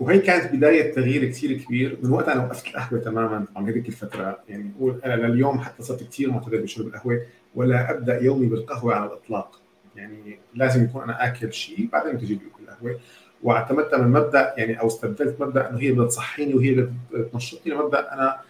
وهي 0.00 0.18
كانت 0.18 0.54
بداية 0.54 0.94
تغيير 0.94 1.24
كثير 1.24 1.58
كبير. 1.58 1.98
من 2.02 2.10
وقت 2.10 2.28
أنا 2.28 2.44
وقفت 2.44 2.66
القهوة 2.66 3.00
تماما 3.00 3.44
عن 3.56 3.68
هذيك 3.68 3.88
الفترة 3.88 4.38
يعني 4.48 4.72
أقول 4.76 5.00
أنا 5.04 5.14
لليوم 5.14 5.60
حتى 5.60 5.82
صرت 5.82 6.02
كثير 6.02 6.30
معتدل 6.30 6.62
بشرب 6.62 6.86
القهوة 6.86 7.26
ولا 7.54 7.90
أبدأ 7.90 8.22
يومي 8.22 8.46
بالقهوة 8.46 8.94
على 8.94 9.06
الإطلاق. 9.06 9.60
يعني 9.96 10.38
لازم 10.54 10.84
يكون 10.84 11.02
أنا 11.02 11.26
آكل 11.26 11.52
شيء 11.52 11.88
بعدين 11.92 12.18
تجي 12.18 12.34
لي 12.34 12.40
القهوه 12.60 13.00
واعتمدت 13.42 13.94
من 13.94 14.08
مبدأ 14.08 14.54
يعني 14.56 14.80
أو 14.80 14.86
استبدلت 14.86 15.40
مبدأ 15.40 15.70
إنه 15.70 15.78
هي 15.78 15.92
بدها 15.92 16.06
تصحيني 16.06 16.54
وهي 16.54 16.88
بتنشطني 17.12 17.74
لمبدأ 17.74 18.12
أنا 18.12 18.40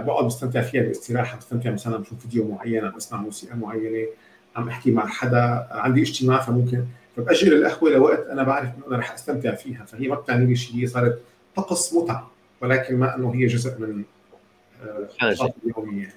بقعد 0.00 0.24
بستمتع 0.24 0.62
فيها 0.62 0.82
باستراحه 0.82 1.38
بستمتع 1.38 1.70
مثلا 1.70 1.96
بشوف 1.96 2.18
فيديو 2.18 2.48
معين 2.48 2.84
عم 2.84 2.96
بسمع 2.96 3.20
موسيقى 3.20 3.56
معينة 3.56 4.06
عم 4.56 4.68
أحكي 4.68 4.90
مع 4.90 5.06
حدا 5.06 5.68
عندي 5.70 6.02
اجتماع 6.02 6.40
فممكن 6.40 6.84
فبأجل 7.16 7.52
القهوة 7.54 7.90
لوقت 7.90 8.26
أنا 8.26 8.42
بعرف 8.42 8.68
إنه 8.76 8.86
أنا 8.88 8.96
رح 8.96 9.12
أستمتع 9.12 9.54
فيها. 9.54 9.84
فهي 9.84 10.08
ما 10.08 10.14
بتعني 10.14 10.46
لي 10.46 10.56
شيء 10.56 10.76
هي 10.76 10.86
صارت 10.86 11.22
طقس 11.56 11.94
متعة 11.94 12.30
ولكن 12.60 12.96
ما 12.96 13.16
إنه 13.16 13.34
هي 13.34 13.46
جزء 13.46 13.78
من 13.78 14.04
حاجة. 15.18 15.52
اليومية. 15.64 16.14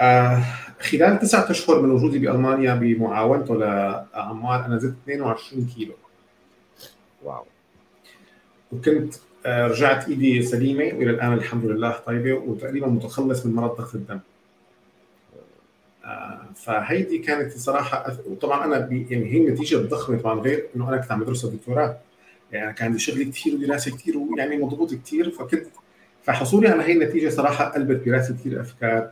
آه 0.00 0.42
خلال 0.80 1.18
تسعة 1.18 1.50
أشهر 1.50 1.82
من 1.82 1.90
وجودي 1.90 2.18
بألمانيا 2.18 2.74
بمعاونته 2.74 3.54
لعمار 3.56 4.66
أنا 4.66 4.78
زدت 4.78 4.96
22 5.04 5.66
كيلو. 5.66 5.94
واو. 7.22 7.44
وكنت 8.72 9.14
رجعت 9.46 10.08
إيدي 10.08 10.42
سليمة 10.42 10.84
وإلى 10.84 11.10
الآن 11.10 11.32
الحمد 11.32 11.64
لله 11.64 11.90
طيبة 11.90 12.32
وتقريبا 12.32 12.86
متخلص 12.86 13.46
من 13.46 13.54
مرض 13.54 13.76
ضغط 13.76 13.94
الدم. 13.94 14.20
فهيدي 16.54 17.18
كانت 17.18 17.52
صراحة 17.52 18.16
وطبعا 18.26 18.64
أنا 18.64 18.76
يعني 18.90 19.32
هي 19.32 19.38
النتيجه 19.38 19.76
الضخمه 19.76 20.18
طبعا 20.18 20.40
غير 20.40 20.66
إنه 20.76 20.88
أنا 20.88 20.96
كنت 20.96 21.12
عم 21.12 21.20
بدرس 21.20 21.44
الدكتوراه. 21.44 21.96
يعني 22.52 22.72
كان 22.72 22.86
عندي 22.86 22.98
شغل 22.98 23.22
كثير 23.22 23.54
ودراسة 23.54 23.90
كثير 23.96 24.18
ويعني 24.18 24.56
مضغوط 24.56 24.94
كثير 24.94 25.30
فكنت 25.30 25.66
فحصولي 26.22 26.68
على 26.68 26.82
هي 26.82 26.92
النتيجة 26.92 27.28
صراحة 27.28 27.64
قلبت 27.64 28.08
براسي 28.08 28.32
كثير 28.32 28.60
أفكار 28.60 29.10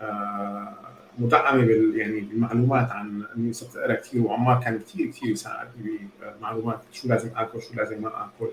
آه، 0.00 0.74
مدعمة 1.18 1.64
بال 1.64 1.98
يعني 1.98 2.20
بالمعلومات 2.20 2.90
عن 2.90 3.24
إني 3.36 3.52
صرت 3.52 3.76
أقرأ 3.76 3.94
كثير 3.94 4.22
وعمار 4.22 4.60
كان 4.60 4.78
كثير 4.78 5.06
كثير 5.06 5.30
يساعدني 5.30 5.98
بمعلومات 6.40 6.80
شو 6.92 7.08
لازم 7.08 7.30
آكل 7.36 7.62
شو 7.62 7.74
لازم 7.74 8.02
ما 8.02 8.08
آكل. 8.08 8.44
آه، 8.44 8.50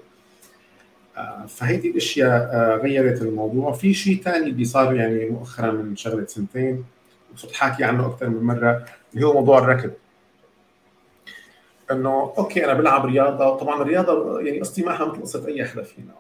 فهيدي 1.48 1.90
الأشياء 1.92 2.50
آه، 2.54 2.76
غيرت 2.76 3.22
الموضوع. 3.22 3.72
في 3.72 3.94
شيء 3.94 4.22
ثاني 4.24 4.50
اللي 4.50 4.66
صار 4.66 4.96
يعني 4.96 5.30
مؤخرا 5.30 5.72
من 5.72 5.96
شغله 5.96 6.26
سنتين 6.26 6.84
وصرت 7.34 7.52
حاكي 7.52 7.84
عنه 7.84 8.06
أكثر 8.08 8.30
من 8.30 8.44
مرة 8.44 8.86
اللي 9.14 9.26
هو 9.28 9.34
موضوع 9.34 9.58
الركض 9.60 9.92
إنه 11.92 12.34
أوكي 12.38 12.66
أنا 12.66 12.74
بلعب 12.74 13.06
رياضة. 13.06 13.58
طبعا 13.58 13.82
الرياضة 13.82 14.42
يعني 14.42 14.60
قصتي 14.60 14.84
معها 14.84 15.06
مثل 15.06 15.22
قصة 15.22 15.48
أي 15.48 15.66
حدا 15.66 15.84
فينا. 15.84 16.14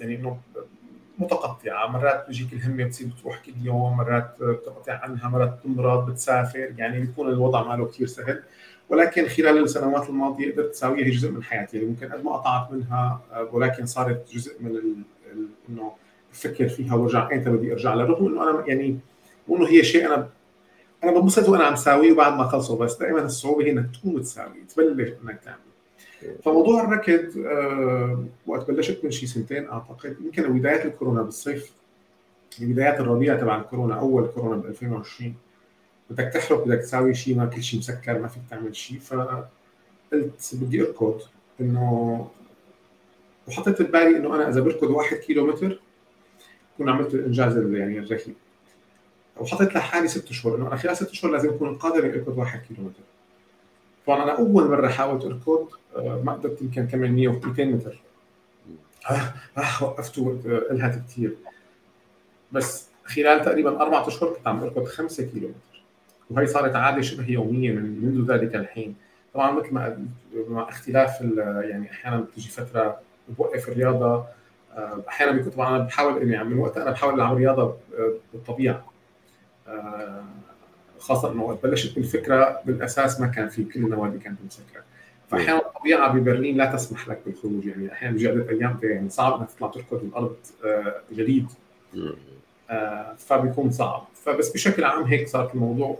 يعني 0.00 0.14
إنه 0.16 0.38
متقطعة. 1.18 1.86
مرات 1.86 2.24
بيجيك 2.26 2.52
الهمة 2.52 2.84
بتصير 2.84 3.08
بتروح 3.08 3.38
كل 3.46 3.52
يوم 3.62 3.96
مرات 3.96 4.34
بتقطع 4.40 4.92
عنها 4.92 5.28
مرات 5.28 5.58
تمرض 5.64 6.10
بتسافر. 6.10 6.74
يعني 6.78 7.00
بيكون 7.00 7.28
الوضع 7.28 7.62
ماله 7.62 7.86
كثير 7.86 8.06
سهل. 8.06 8.42
ولكن 8.88 9.28
خلال 9.28 9.58
السنوات 9.58 10.08
الماضية 10.08 10.52
قدرت 10.52 10.70
تساويها 10.70 11.06
هي 11.06 11.10
جزء 11.10 11.30
من 11.30 11.42
حياتي 11.42 11.76
يعني 11.76 11.88
ممكن 11.88 12.12
قد 12.12 12.24
ما 12.24 12.36
قطعت 12.36 12.72
منها 12.72 13.20
ولكن 13.52 13.86
صارت 13.86 14.32
جزء 14.32 14.62
من 14.62 14.80
إنه 15.68 15.92
أفكر 16.32 16.68
فيها 16.68 16.94
وارجع 16.94 17.32
إمتى 17.32 17.50
بدي 17.50 17.72
أرجع 17.72 17.94
لها 17.94 18.06
رغم 18.06 18.26
إنه 18.26 18.50
أنا 18.50 18.64
يعني 18.66 18.98
مو 19.48 19.56
إنه 19.56 19.68
هي 19.68 19.84
شيء 19.84 20.06
أنا 20.06 20.28
أنا 21.04 21.12
بنبسط 21.12 21.48
وأنا 21.48 21.64
عم 21.64 21.76
ساويه 21.76 22.12
وبعد 22.12 22.32
ما 22.32 22.44
خلصوا 22.44 22.78
بس 22.78 22.96
دائما 22.96 23.22
الصعوبة 23.22 23.64
هي 23.64 23.70
إنك 23.70 23.90
تقوم 23.96 24.20
تساوي 24.20 24.54
تبلش 24.74 25.12
إنك 25.24 25.40
تعمل. 25.44 25.68
فموضوع 26.44 26.84
الركض 26.84 27.44
آه 27.46 28.24
وقت 28.46 28.70
بلشت 28.70 29.04
من 29.04 29.10
شي 29.10 29.26
سنتين 29.26 29.68
أعتقد 29.68 30.16
يمكن 30.24 30.58
بدايات 30.58 30.86
الكورونا 30.86 31.22
بالصيف 31.22 31.72
بدايات 32.60 33.00
الربيع 33.00 33.36
تبع 33.36 33.60
الكورونا 33.60 33.94
أول 33.94 34.26
كورونا 34.26 34.56
ب 34.56 34.66
2020 34.66 35.34
بدك 36.10 36.30
تحرق 36.34 36.64
بدك 36.64 36.78
تساوي 36.78 37.14
شيء 37.14 37.36
ما 37.36 37.46
كل 37.46 37.62
شيء 37.62 37.80
مسكر 37.80 38.18
ما 38.18 38.28
فيك 38.28 38.42
تعمل 38.50 38.76
شيء 38.76 38.98
فقلت 38.98 40.50
بدي 40.52 40.82
أركض 40.82 41.20
إنه 41.60 42.28
وحطيت 43.48 43.82
ببالي 43.82 44.16
إنه 44.16 44.34
أنا 44.34 44.48
إذا 44.48 44.60
بركض 44.60 44.90
واحد 44.90 45.16
كيلو 45.16 45.46
متر 45.46 45.80
بكون 46.74 46.88
عملت 46.88 47.14
الإنجاز 47.14 47.56
يعني 47.56 47.98
الرهيب. 47.98 48.34
وحطيت 49.36 49.74
لحالي 49.74 50.08
ست 50.08 50.32
شهور 50.32 50.56
إنه 50.56 50.68
أنا 50.68 50.76
خلال 50.76 50.96
ست 50.96 51.14
شهور 51.14 51.32
لازم 51.32 51.48
أكون 51.48 51.74
قادر 51.74 52.04
أركض 52.04 52.38
واحد 52.38 52.60
كيلو 52.60 52.82
متر 52.82 53.02
طبعا 54.06 54.22
أنا 54.24 54.38
أول 54.38 54.70
مرة 54.70 54.88
حاولت 54.88 55.24
أركض 55.24 55.68
آه، 55.96 56.22
ما 56.24 56.32
قدرت 56.32 56.62
يمكن 56.62 56.86
كمان 56.86 57.12
100 57.12 57.28
و 57.28 57.32
200 57.32 57.64
متر. 57.64 58.00
آه 59.10 59.34
آه 59.58 59.84
وقفت 59.84 60.18
الهت 60.70 61.02
كثير 61.08 61.36
بس 62.52 62.86
خلال 63.04 63.44
تقريبا 63.44 63.82
أربع 63.82 64.06
أشهر 64.06 64.34
كنت 64.34 64.46
عم 64.46 64.62
أركض 64.62 64.84
5 64.84 65.24
كيلو 65.24 65.48
متر 65.48 65.67
وهي 66.30 66.46
صارت 66.46 66.76
عادة 66.76 67.02
شبه 67.02 67.30
يومية 67.30 67.72
من 67.72 68.04
منذ 68.04 68.32
ذلك 68.32 68.54
الحين. 68.54 68.94
طبعا 69.34 69.50
مثل 69.50 69.74
ما 69.74 70.06
مع 70.48 70.68
اختلاف 70.68 71.20
يعني 71.40 71.90
أحيانا 71.90 72.20
بتجي 72.20 72.48
فترة 72.48 73.00
بوقف 73.28 73.68
الرياضة 73.68 74.24
آه، 74.76 75.02
أحيانا 75.08 75.32
بيكون 75.32 75.52
طبعا 75.52 75.76
أنا 75.76 75.84
بحاول 75.84 76.22
إني 76.22 76.44
من 76.44 76.58
وقت 76.58 76.76
أنا 76.76 76.90
بحاول 76.90 77.20
اعمل 77.20 77.36
رياضة 77.36 77.76
بالطبيعة. 78.32 78.84
آه، 79.68 80.24
خاصة 80.98 81.32
إنه 81.32 81.58
بلشت 81.62 81.94
بالفكرة 81.94 82.60
بالأساس 82.64 83.20
ما 83.20 83.26
كان 83.26 83.48
في 83.48 83.64
كل 83.64 83.84
النوادي 83.84 84.18
كانت 84.18 84.38
مسكره 84.46 84.82
فاحيانا 85.28 85.58
الطبيعة 85.58 86.12
ببرلين 86.12 86.56
لا 86.56 86.72
تسمح 86.72 87.08
لك 87.08 87.20
بالخروج. 87.26 87.66
يعني 87.66 87.92
أحيانا 87.92 88.14
بيجي 88.14 88.28
أيام 88.28 88.78
يعني 88.82 89.10
صعب 89.10 89.40
إنك 89.40 89.50
تطلع 89.50 89.68
تركض 89.68 90.04
الأرض 90.04 90.36
آه، 90.64 90.94
جليد 91.12 91.46
فبيكون 93.18 93.70
صعب. 93.70 94.06
فبس 94.24 94.52
بشكل 94.52 94.84
عام 94.84 95.04
هيك 95.04 95.28
صار 95.28 95.50
الموضوع 95.54 95.98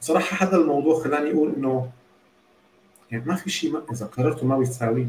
وصراحة 0.00 0.46
هذا 0.46 0.56
الموضوع 0.56 1.02
خلاني 1.02 1.32
أقول 1.32 1.54
إنه 1.56 1.90
يعني 3.10 3.24
ما 3.24 3.34
في 3.34 3.50
شيء 3.50 3.82
إذا 3.92 4.06
قررته 4.06 4.46
ما 4.46 4.58
بيساويه 4.58 5.06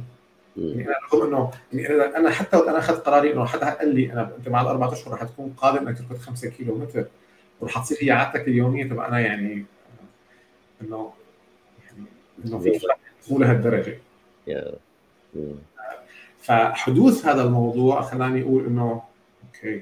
يعني 0.57 0.87
أنا 0.87 0.95
رغم 1.13 1.27
إنه 1.27 1.51
يعني 1.73 2.17
أنا 2.17 2.29
حتى 2.29 2.57
وقت 2.57 2.67
أنا 2.67 2.79
أخذت 2.79 3.05
قراري 3.05 3.33
إنه 3.33 3.45
حدا 3.45 3.69
قال 3.69 3.95
لي 3.95 4.13
أنا 4.13 4.31
أنت 4.37 4.49
بعد 4.49 4.65
أربع 4.65 4.91
أشهر 4.93 5.13
رح 5.13 5.23
تكون 5.23 5.53
قادر 5.57 5.79
إنك 5.79 5.97
تركض 5.97 6.17
5 6.17 6.49
كيلو 6.49 6.75
متر 6.77 7.05
ورح 7.61 7.83
تصير 7.83 7.97
هي 8.01 8.11
عادتك 8.11 8.47
اليومية 8.47 8.83
تبقى 8.83 9.07
أنا 9.07 9.19
يعني 9.19 9.65
إنه 10.81 11.13
يعني 11.85 12.07
إنه 12.45 12.59
في 12.59 12.79
مو 13.29 13.39
لهالدرجة. 13.39 13.97
فحدوث 16.41 17.25
هذا 17.25 17.43
الموضوع 17.43 18.01
خلاني 18.01 18.41
أقول 18.43 18.65
إنه 18.65 19.01
أوكي. 19.45 19.81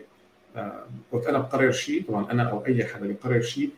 آه، 0.55 0.83
وقت 1.11 1.27
أنا 1.27 1.37
بقرر 1.37 1.71
شيء 1.71 2.03
طبعا 2.07 2.31
أنا 2.31 2.43
أو 2.43 2.65
أي 2.65 2.85
حدا 2.85 3.07
بيقرر 3.07 3.41
شيء 3.41 3.69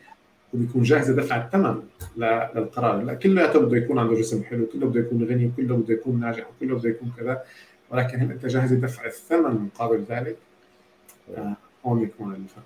وبيكون 0.54 0.82
جاهز 0.82 1.10
يدفع 1.10 1.44
الثمن 1.44 1.82
للقرار. 2.16 3.02
لا 3.02 3.14
كلياته 3.14 3.60
بده 3.60 3.76
يكون 3.76 3.98
عنده 3.98 4.14
جسم 4.14 4.44
حلو 4.44 4.66
كله 4.66 4.86
بده 4.86 5.00
يكون 5.00 5.24
غني 5.24 5.46
وكله 5.46 5.76
بده 5.76 5.94
يكون 5.94 6.20
ناجح 6.20 6.46
وكله 6.50 6.78
بده 6.78 6.88
يكون 6.88 7.12
كذا. 7.16 7.42
ولكن 7.90 8.20
هل 8.20 8.30
أنت 8.30 8.46
جاهز 8.46 8.70
تدفع 8.72 9.06
الثمن 9.06 9.68
مقابل 9.74 10.04
ذلك؟ 10.08 10.36
آه 11.36 11.56
هون 11.86 12.02
يكون 12.02 12.34
الفرق. 12.34 12.64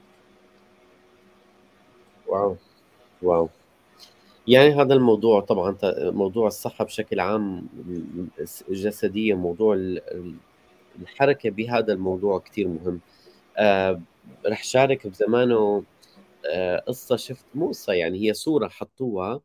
واو 2.27 2.57
واو. 3.23 3.49
يعني 4.47 4.75
هذا 4.75 4.95
الموضوع 4.95 5.41
طبعا 5.41 5.77
موضوع 5.95 6.47
الصحة 6.47 6.85
بشكل 6.85 7.21
عام 7.21 7.67
الجسدية 8.69 9.35
موضوع 9.35 9.79
الحركة 11.03 11.51
بهذا 11.51 11.93
الموضوع 11.93 12.39
كثير 12.39 12.69
مهم. 12.69 13.01
آه 13.59 14.03
رح 14.47 14.65
شارك 14.65 15.07
بزمانه 15.07 15.85
آه، 16.55 16.79
قصة 16.89 17.17
شفت 17.17 17.47
مو 17.55 17.69
قصة 17.69 17.93
يعني 17.93 18.29
هي 18.29 18.35
صورة 18.35 18.69
حطوها 18.69 19.41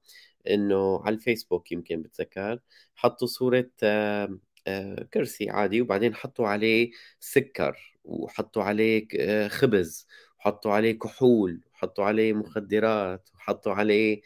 إنه 0.49 1.01
على 1.05 1.15
الفيسبوك 1.15 1.71
يمكن 1.71 2.01
بتذكر. 2.01 2.59
حطوا 2.95 3.27
صورة 3.27 3.69
آه، 3.83 4.39
آه، 4.67 5.03
كرسي 5.13 5.49
عادي 5.49 5.81
وبعدين 5.81 6.15
حطوا 6.15 6.47
عليه 6.47 6.91
سكر 7.19 7.97
وحطوا 8.05 8.63
عليه 8.63 9.07
خبز 9.49 10.07
وحطوا 10.39 10.71
عليه 10.73 10.99
كحول 10.99 11.61
وحطوا 11.73 12.05
عليه 12.05 12.33
مخدرات 12.33 13.29
وحطوا 13.35 13.73
عليه 13.73 14.21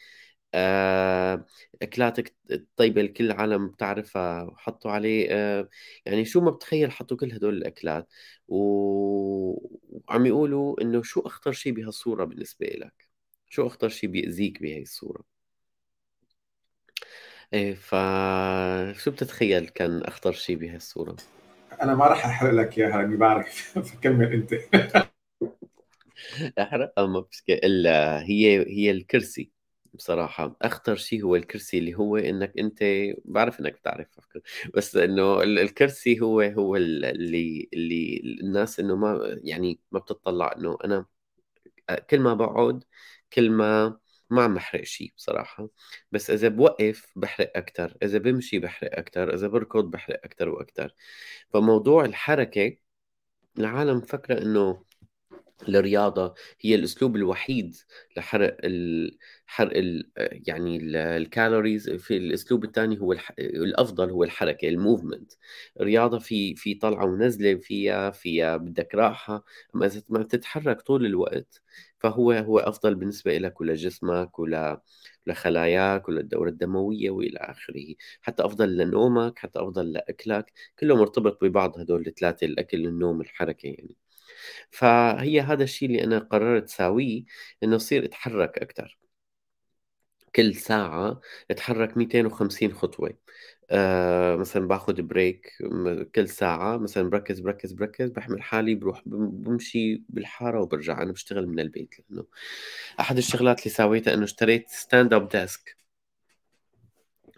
آه، 0.54 1.46
اكلات 1.82 2.18
الطيبه 2.50 3.00
اللي 3.00 3.12
كل 3.12 3.24
العالم 3.26 3.68
بتعرفها 3.68 4.42
وحطوا 4.42 4.90
عليه 4.90 5.28
آه، 5.30 5.68
يعني 6.06 6.24
شو 6.24 6.40
ما 6.40 6.50
بتخيل 6.50 6.92
حطوا 6.92 7.16
كل 7.16 7.32
هدول 7.32 7.54
الأكلات. 7.56 8.08
وعم 8.48 10.26
يقولوا 10.26 10.80
إنه 10.82 11.02
شو 11.02 11.20
أخطر 11.20 11.52
شيء 11.52 11.72
بهالصورة 11.72 12.24
بالنسبة 12.24 12.66
لك 12.66 13.08
شو 13.48 13.66
أخطر 13.66 13.88
شيء 13.88 14.10
بيأذيك 14.10 14.62
بهي 14.62 14.82
الصورة؟ 14.82 15.24
إيه 17.52 17.74
شو 18.92 19.10
بتتخيل 19.10 19.68
كان 19.68 20.02
أخطر 20.02 20.32
شيء 20.32 20.56
بهالصوره 20.56 21.16
أنا 21.82 21.94
ما 21.94 22.06
راح 22.06 22.26
أحرق 22.26 22.50
لك 22.50 22.78
إياها 22.78 23.02
لأني 23.02 23.16
بعرف 23.16 23.78
فكمل 23.88 24.32
أنت. 24.32 24.54
أحرق؟ 26.58 26.92
ما 27.00 27.20
الا 27.50 28.22
هي 28.22 28.66
هي 28.68 28.90
الكرسي. 28.90 29.50
بصراحة 29.94 30.56
أخطر 30.62 30.96
شيء 30.96 31.22
هو 31.24 31.36
الكرسي 31.36 31.78
اللي 31.78 31.94
هو 31.94 32.16
إنك 32.16 32.52
أنت 32.58 32.78
بعرف 33.24 33.60
إنك 33.60 33.72
بتعرف 33.74 34.08
بس 34.76 34.96
إنه 34.96 35.42
الكرسي 35.42 36.20
هو 36.20 36.40
هو 36.40 36.76
اللي 36.76 37.68
اللي 37.74 38.20
الناس 38.42 38.80
إنه 38.80 38.96
ما 38.96 39.40
يعني 39.44 39.80
ما 39.92 39.98
بتطلع 39.98 40.52
إنه 40.56 40.78
أنا 40.84 41.06
كل 42.10 42.20
ما 42.20 42.34
بقعد 42.34 42.84
كل 43.32 43.50
ما 43.50 43.98
ما 44.30 44.42
عم 44.44 44.54
بحرق 44.54 44.84
شيء 44.84 45.12
بصراحة. 45.16 45.68
بس 46.12 46.30
إذا 46.30 46.48
بوقف 46.48 47.06
بحرق 47.16 47.52
أكتر 47.56 47.96
إذا 48.02 48.18
بمشي 48.18 48.58
بحرق 48.58 48.98
أكتر 48.98 49.34
إذا 49.34 49.48
بركض 49.48 49.84
بحرق 49.90 50.20
أكتر 50.24 50.48
وأكتر. 50.48 50.94
فموضوع 51.54 52.04
الحركة 52.04 52.76
العالم 53.58 54.00
فكرة 54.00 54.42
إنه 54.42 54.84
الرياضة 55.68 56.34
هي 56.60 56.74
الأسلوب 56.74 57.16
الوحيد 57.16 57.76
لحرق 58.16 58.56
ال... 58.64 59.18
حرق 59.46 59.76
ال... 59.76 60.10
يعني 60.16 60.78
الكالوريز 61.16 61.90
في 61.90 62.16
الأسلوب 62.16 62.64
الثاني 62.64 63.00
هو 63.00 63.12
الح... 63.12 63.32
الأفضل 63.38 64.10
هو 64.10 64.24
الحركة 64.24 64.68
الموفمنت 64.68 65.32
الرياضة 65.80 66.18
في 66.18 66.54
في 66.56 66.74
طلعة 66.74 67.04
ونزلة 67.04 67.54
فيها 67.54 68.10
فيها 68.10 68.56
بدك 68.56 68.94
راحة 68.94 69.44
أما 69.74 69.86
إذا 69.86 70.02
ما 70.08 70.18
بتتحرك 70.18 70.80
طول 70.82 71.06
الوقت. 71.06 71.62
فهو 71.98 72.32
هو 72.32 72.58
أفضل 72.58 72.94
بالنسبة 72.94 73.38
لك 73.38 73.60
ولجسمك 73.60 74.38
ول 74.38 74.78
لخلاياك 75.26 76.08
وللدورة 76.08 76.48
الدموية 76.50 77.10
وإلى 77.10 77.38
آخره. 77.38 77.94
حتى 78.22 78.44
أفضل 78.44 78.76
لنومك 78.76 79.38
حتى 79.38 79.58
أفضل 79.60 79.92
لأكلك 79.92 80.52
كله 80.78 80.96
مرتبط 80.96 81.44
ببعض 81.44 81.78
هدول 81.78 82.06
الثلاثة 82.06 82.44
الأكل 82.46 82.86
النوم 82.86 83.20
الحركة 83.20 83.66
يعني. 83.66 83.96
فهي 84.70 85.40
هذا 85.40 85.64
الشيء 85.64 85.88
اللي 85.88 86.04
أنا 86.04 86.18
قررت 86.18 86.68
ساويه 86.68 87.24
إنه 87.62 87.76
أصير 87.76 88.04
أتحرك 88.04 88.58
أكثر 88.58 88.98
كل 90.36 90.54
ساعة 90.54 91.20
أتحرك 91.50 91.96
250 91.96 92.72
خطوة. 92.74 93.18
آه 93.70 94.36
مثلا 94.36 94.68
باخذ 94.68 95.02
break 95.02 95.52
كل 96.14 96.28
ساعة 96.28 96.76
مثلا 96.76 97.10
بركز 97.10 97.40
بركز 97.40 97.72
بركز 97.72 98.10
بحمل 98.10 98.42
حالي 98.42 98.74
بروح 98.74 99.02
بمشي 99.06 100.04
بالحارة 100.08 100.60
وبرجع. 100.62 101.02
أنا 101.02 101.12
بشتغل 101.12 101.46
من 101.48 101.60
البيت 101.60 101.94
لأنه 102.10 102.24
أحد 103.00 103.16
الشغلات 103.18 103.58
اللي 103.60 103.70
سويتها 103.70 104.14
إنه 104.14 104.24
اشتريت 104.24 104.70
stand 104.70 105.14
up 105.14 105.28
desk 105.28 105.76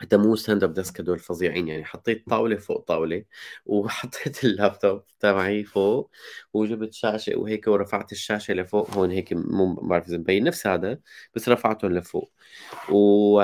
حتى 0.00 0.16
مو 0.16 0.37
stand 0.37 0.64
up 0.64 0.74
desk 0.74 1.00
هدول 1.00 1.18
فظيعين 1.18 1.68
يعني. 1.68 1.85
حطيت 1.85 2.28
طاولة 2.30 2.57
فوق 2.57 2.80
طاولة 2.85 3.24
وحطيت 3.66 4.44
اللابتوب 4.44 5.02
تبعي 5.20 5.64
فوق 5.64 6.11
وجبت 6.54 6.92
شاشة 6.94 7.37
وهيك 7.38 7.66
ورفعت 7.66 8.12
الشاشة 8.12 8.54
لفوق. 8.54 8.90
هون 8.90 9.11
هيك 9.11 9.33
مو 9.33 9.74
بعرف 9.74 10.09
إذا 10.09 10.18
مبين 10.18 10.44
نفس 10.44 10.66
هذا 10.66 10.98
بس 11.35 11.48
رفعتهم 11.48 11.92
لفوق. 11.92 12.33
و 12.90 13.42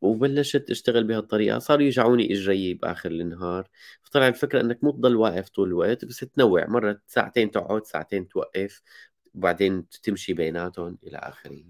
وبلشت 0.00 0.70
أشتغل 0.70 1.04
بهالطريقة. 1.04 1.58
صاروا 1.58 1.82
يجعوني 1.82 2.32
إجري 2.32 2.74
بآخر 2.74 3.10
النهار. 3.10 3.68
فطلع 4.02 4.28
الفكرة 4.28 4.60
إنك 4.60 4.84
مو 4.84 4.90
تضل 4.90 5.16
واقف 5.16 5.48
طول 5.48 5.68
الوقت 5.68 6.04
بس 6.04 6.18
تنوع. 6.20 6.66
مره 6.68 7.00
ساعتين 7.06 7.50
تقعد 7.50 7.86
ساعتين 7.86 8.28
توقف 8.28 8.82
وبعدين 9.34 9.88
تمشي 10.02 10.32
بيناتهم 10.34 10.98
إلى 11.06 11.16
آخره. 11.18 11.64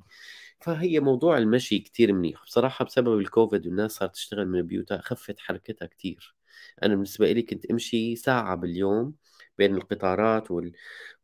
فهي 0.64 1.00
موضوع 1.00 1.38
المشي 1.38 1.79
كتير 1.79 2.12
منيح. 2.12 2.42
بصراحة 2.44 2.85
بسبب 2.85 3.18
الكوفيد 3.18 3.66
والناس 3.66 3.92
صارت 3.92 4.14
تشتغل 4.14 4.48
من 4.48 4.62
بيوتها 4.62 4.98
خفت 4.98 5.40
حركتها 5.40 5.87
كتير. 5.87 6.35
أنا 6.83 6.94
بالنسبة 6.94 7.33
لي 7.33 7.42
كنت 7.42 7.66
أمشي 7.66 8.16
ساعة 8.16 8.57
باليوم 8.57 9.14
بين 9.59 9.74
القطارات 9.77 10.50
وال... 10.50 10.72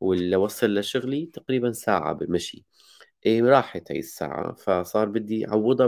والوصل 0.01 0.75
لشغلي 0.75 1.27
تقريبا 1.27 1.73
ساعة 1.73 2.13
بالمشي. 2.13 2.65
إيه 3.27 3.43
راحت 3.43 3.93
هاي 3.93 3.99
الساعة. 3.99 4.55
فصار 4.55 5.09
بدي 5.09 5.49
أعوضها 5.49 5.87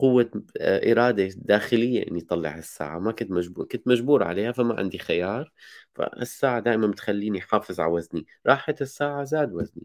بقوة 0.00 0.30
آه، 0.60 0.92
إرادة 0.92 1.28
داخلية 1.36 2.08
إني 2.08 2.20
طلع 2.20 2.58
الساعة 2.58 2.98
ما 2.98 3.12
كنت 3.12 3.30
مجبور 3.30 3.66
كنت 3.66 3.88
مجبور 3.88 4.22
عليها 4.24 4.52
فما 4.52 4.74
عندي 4.78 4.98
خيار. 4.98 5.52
فالساعة 5.94 6.60
دائما 6.60 6.86
بتخليني 6.86 7.40
حافظ 7.40 7.80
على 7.80 7.92
وزني. 7.92 8.26
راحت 8.46 8.82
الساعة 8.82 9.24
زاد 9.24 9.52
وزني. 9.54 9.84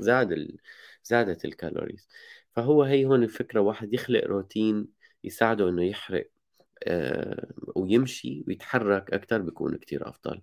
زاد 0.00 0.32
ال... 0.32 0.56
زادت 1.04 1.44
الكالوريز. 1.44 2.08
فهو 2.56 2.82
هي 2.82 3.04
هون 3.04 3.22
الفكرة 3.22 3.60
واحد 3.60 3.94
يخلق 3.94 4.24
روتين 4.24 4.88
يساعده 5.24 5.68
إنه 5.68 5.84
يحرق 5.84 6.30
آه، 6.84 7.48
ويمشي 7.76 8.44
ويتحرك 8.48 9.10
أكثر 9.14 9.38
بيكون 9.42 9.76
كتير 9.76 10.08
أفضل. 10.08 10.42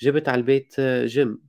جبت 0.00 0.28
على 0.28 0.38
البيت 0.40 0.80
جيم. 0.80 1.48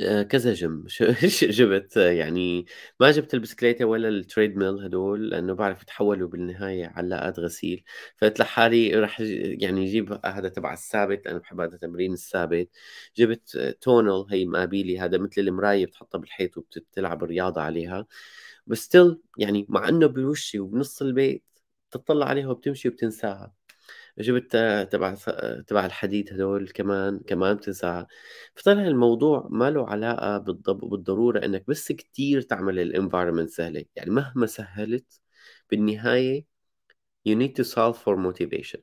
آه، 0.00 0.22
كذا 0.22 0.52
جيم. 0.54 0.84
جبت؟ 1.42 1.96
يعني 1.96 2.66
ما 3.00 3.10
جبت 3.10 3.34
البسكليتة 3.34 3.84
ولا 3.84 4.08
ميل 4.56 4.80
هدول 4.84 5.30
لأنه 5.30 5.54
بعرف 5.54 5.82
يتحولوا 5.82 6.28
بالنهاية 6.28 6.86
علاقات 6.96 7.38
غسيل. 7.40 7.84
فقلت 8.16 8.40
لحالي 8.40 8.94
رح 8.94 9.20
يعني 9.60 9.84
جيب 9.86 10.20
هذا 10.26 10.48
تبع 10.48 10.72
الثابت 10.72 11.26
أنا 11.26 11.38
بحب 11.38 11.60
هذا 11.60 11.74
التمرين 11.74 12.12
الثابت. 12.12 12.70
جبت 13.16 13.76
تونل 13.80 14.26
هي 14.30 14.46
مقابيلي 14.46 14.98
هذا 15.00 15.18
مثل 15.18 15.40
المراية 15.40 15.86
بتحطها 15.86 16.18
بالحيط 16.18 16.56
وبتلعب 16.58 17.24
رياضة 17.24 17.60
عليها. 17.60 18.06
بس 18.66 18.88
يعني 19.38 19.66
مع 19.68 19.88
إنه 19.88 20.06
بوشي 20.06 20.58
وبنص 20.60 21.02
البيت 21.02 21.44
بتطلع 21.90 22.26
عليها 22.28 22.48
وبتمشي 22.48 22.88
وبتنساها. 22.88 23.55
جبت 24.18 24.56
تبع 24.92 25.14
تبع 25.66 25.86
الحديد 25.86 26.32
هدول 26.32 26.68
كمان 26.68 27.18
كمان 27.26 27.56
بتنساها 27.56 28.06
فطلع 28.54 28.82
الموضوع 28.86 29.48
ما 29.50 29.70
له 29.70 29.88
علاقة 29.88 30.38
بالضب... 30.38 30.78
بالضرورة 30.90 31.44
إنك 31.44 31.64
بس 31.68 31.92
كتير 31.92 32.40
تعمل 32.42 32.78
الانفايرمنت 32.78 33.50
سهلة. 33.50 33.84
يعني 33.96 34.10
مهما 34.10 34.46
سهلت 34.46 35.20
بالنهاية 35.70 36.46
you 37.28 37.34
need 37.34 37.54
to 37.56 37.64
solve 37.64 37.96
for 37.98 38.16
motivation. 38.16 38.80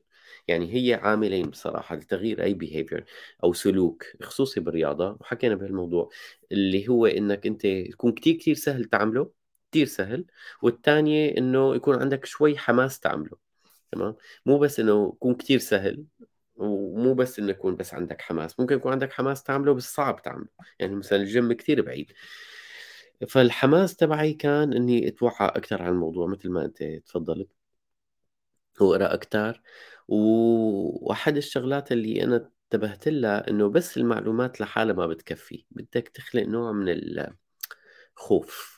يعني 0.48 0.74
هي 0.74 0.94
عاملين 0.94 1.50
بصراحة 1.50 1.96
لتغيير 1.96 2.42
أي 2.42 2.54
behavior 2.58 3.02
أو 3.44 3.52
سلوك 3.52 4.04
خصوصي 4.22 4.60
بالرياضة. 4.60 5.16
وحكينا 5.20 5.54
بهالموضوع 5.54 6.10
اللي 6.52 6.88
هو 6.88 7.06
إنك 7.06 7.46
أنت 7.46 7.66
تكون 7.92 8.12
كتير 8.12 8.34
كتير 8.34 8.54
سهل 8.54 8.84
تعمله 8.84 9.30
كتير 9.70 9.86
سهل. 9.86 10.26
والثانية 10.62 11.38
إنه 11.38 11.74
يكون 11.76 12.00
عندك 12.00 12.24
شوي 12.24 12.58
حماس 12.58 13.00
تعمله. 13.00 13.53
تمام؟ 13.94 14.16
مو 14.46 14.58
بس 14.58 14.80
إنه 14.80 15.12
يكون 15.16 15.34
كتير 15.34 15.58
سهل 15.58 16.04
ومو 16.56 17.14
بس 17.14 17.38
إنه 17.38 17.50
يكون 17.50 17.76
بس 17.76 17.94
عندك 17.94 18.20
حماس 18.22 18.60
ممكن 18.60 18.76
يكون 18.76 18.92
عندك 18.92 19.12
حماس 19.12 19.42
تعمله 19.42 19.74
بس 19.74 19.94
صعب 19.94 20.22
تعمله 20.22 20.48
يعني 20.78 20.96
مثلا 20.96 21.18
الجيم 21.18 21.52
كتير 21.52 21.82
بعيد. 21.82 22.12
فالحماس 23.28 23.96
تبعي 23.96 24.32
كان 24.32 24.72
إني 24.72 25.08
اتوعى 25.08 25.34
أكثر 25.48 25.82
عن 25.82 25.88
الموضوع 25.92 26.26
مثل 26.26 26.50
ما 26.50 26.64
أنت 26.64 26.82
تفضلت. 26.82 27.48
واقرا 28.80 29.14
أكثر 29.14 29.62
وأحد 30.08 31.36
الشغلات 31.36 31.92
اللي 31.92 32.24
أنا 32.24 32.50
انتبهت 32.74 33.08
لها 33.08 33.50
إنه 33.50 33.68
بس 33.68 33.96
المعلومات 33.96 34.60
لحالها 34.60 34.94
ما 34.94 35.06
بتكفي 35.06 35.64
بدك 35.70 36.08
تخلق 36.08 36.42
نوع 36.42 36.72
من 36.72 36.86
الخوف 38.18 38.73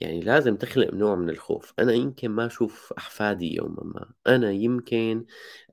يعني 0.00 0.20
لازم 0.20 0.56
تخلق 0.56 0.94
نوع 0.94 1.14
من 1.14 1.30
الخوف. 1.30 1.72
أنا 1.78 1.92
يمكن 1.92 2.28
ما 2.30 2.46
أشوف 2.46 2.92
أحفادي 2.98 3.54
يوما 3.56 3.82
ما. 3.84 4.12
أنا 4.26 4.50
يمكن 4.50 5.24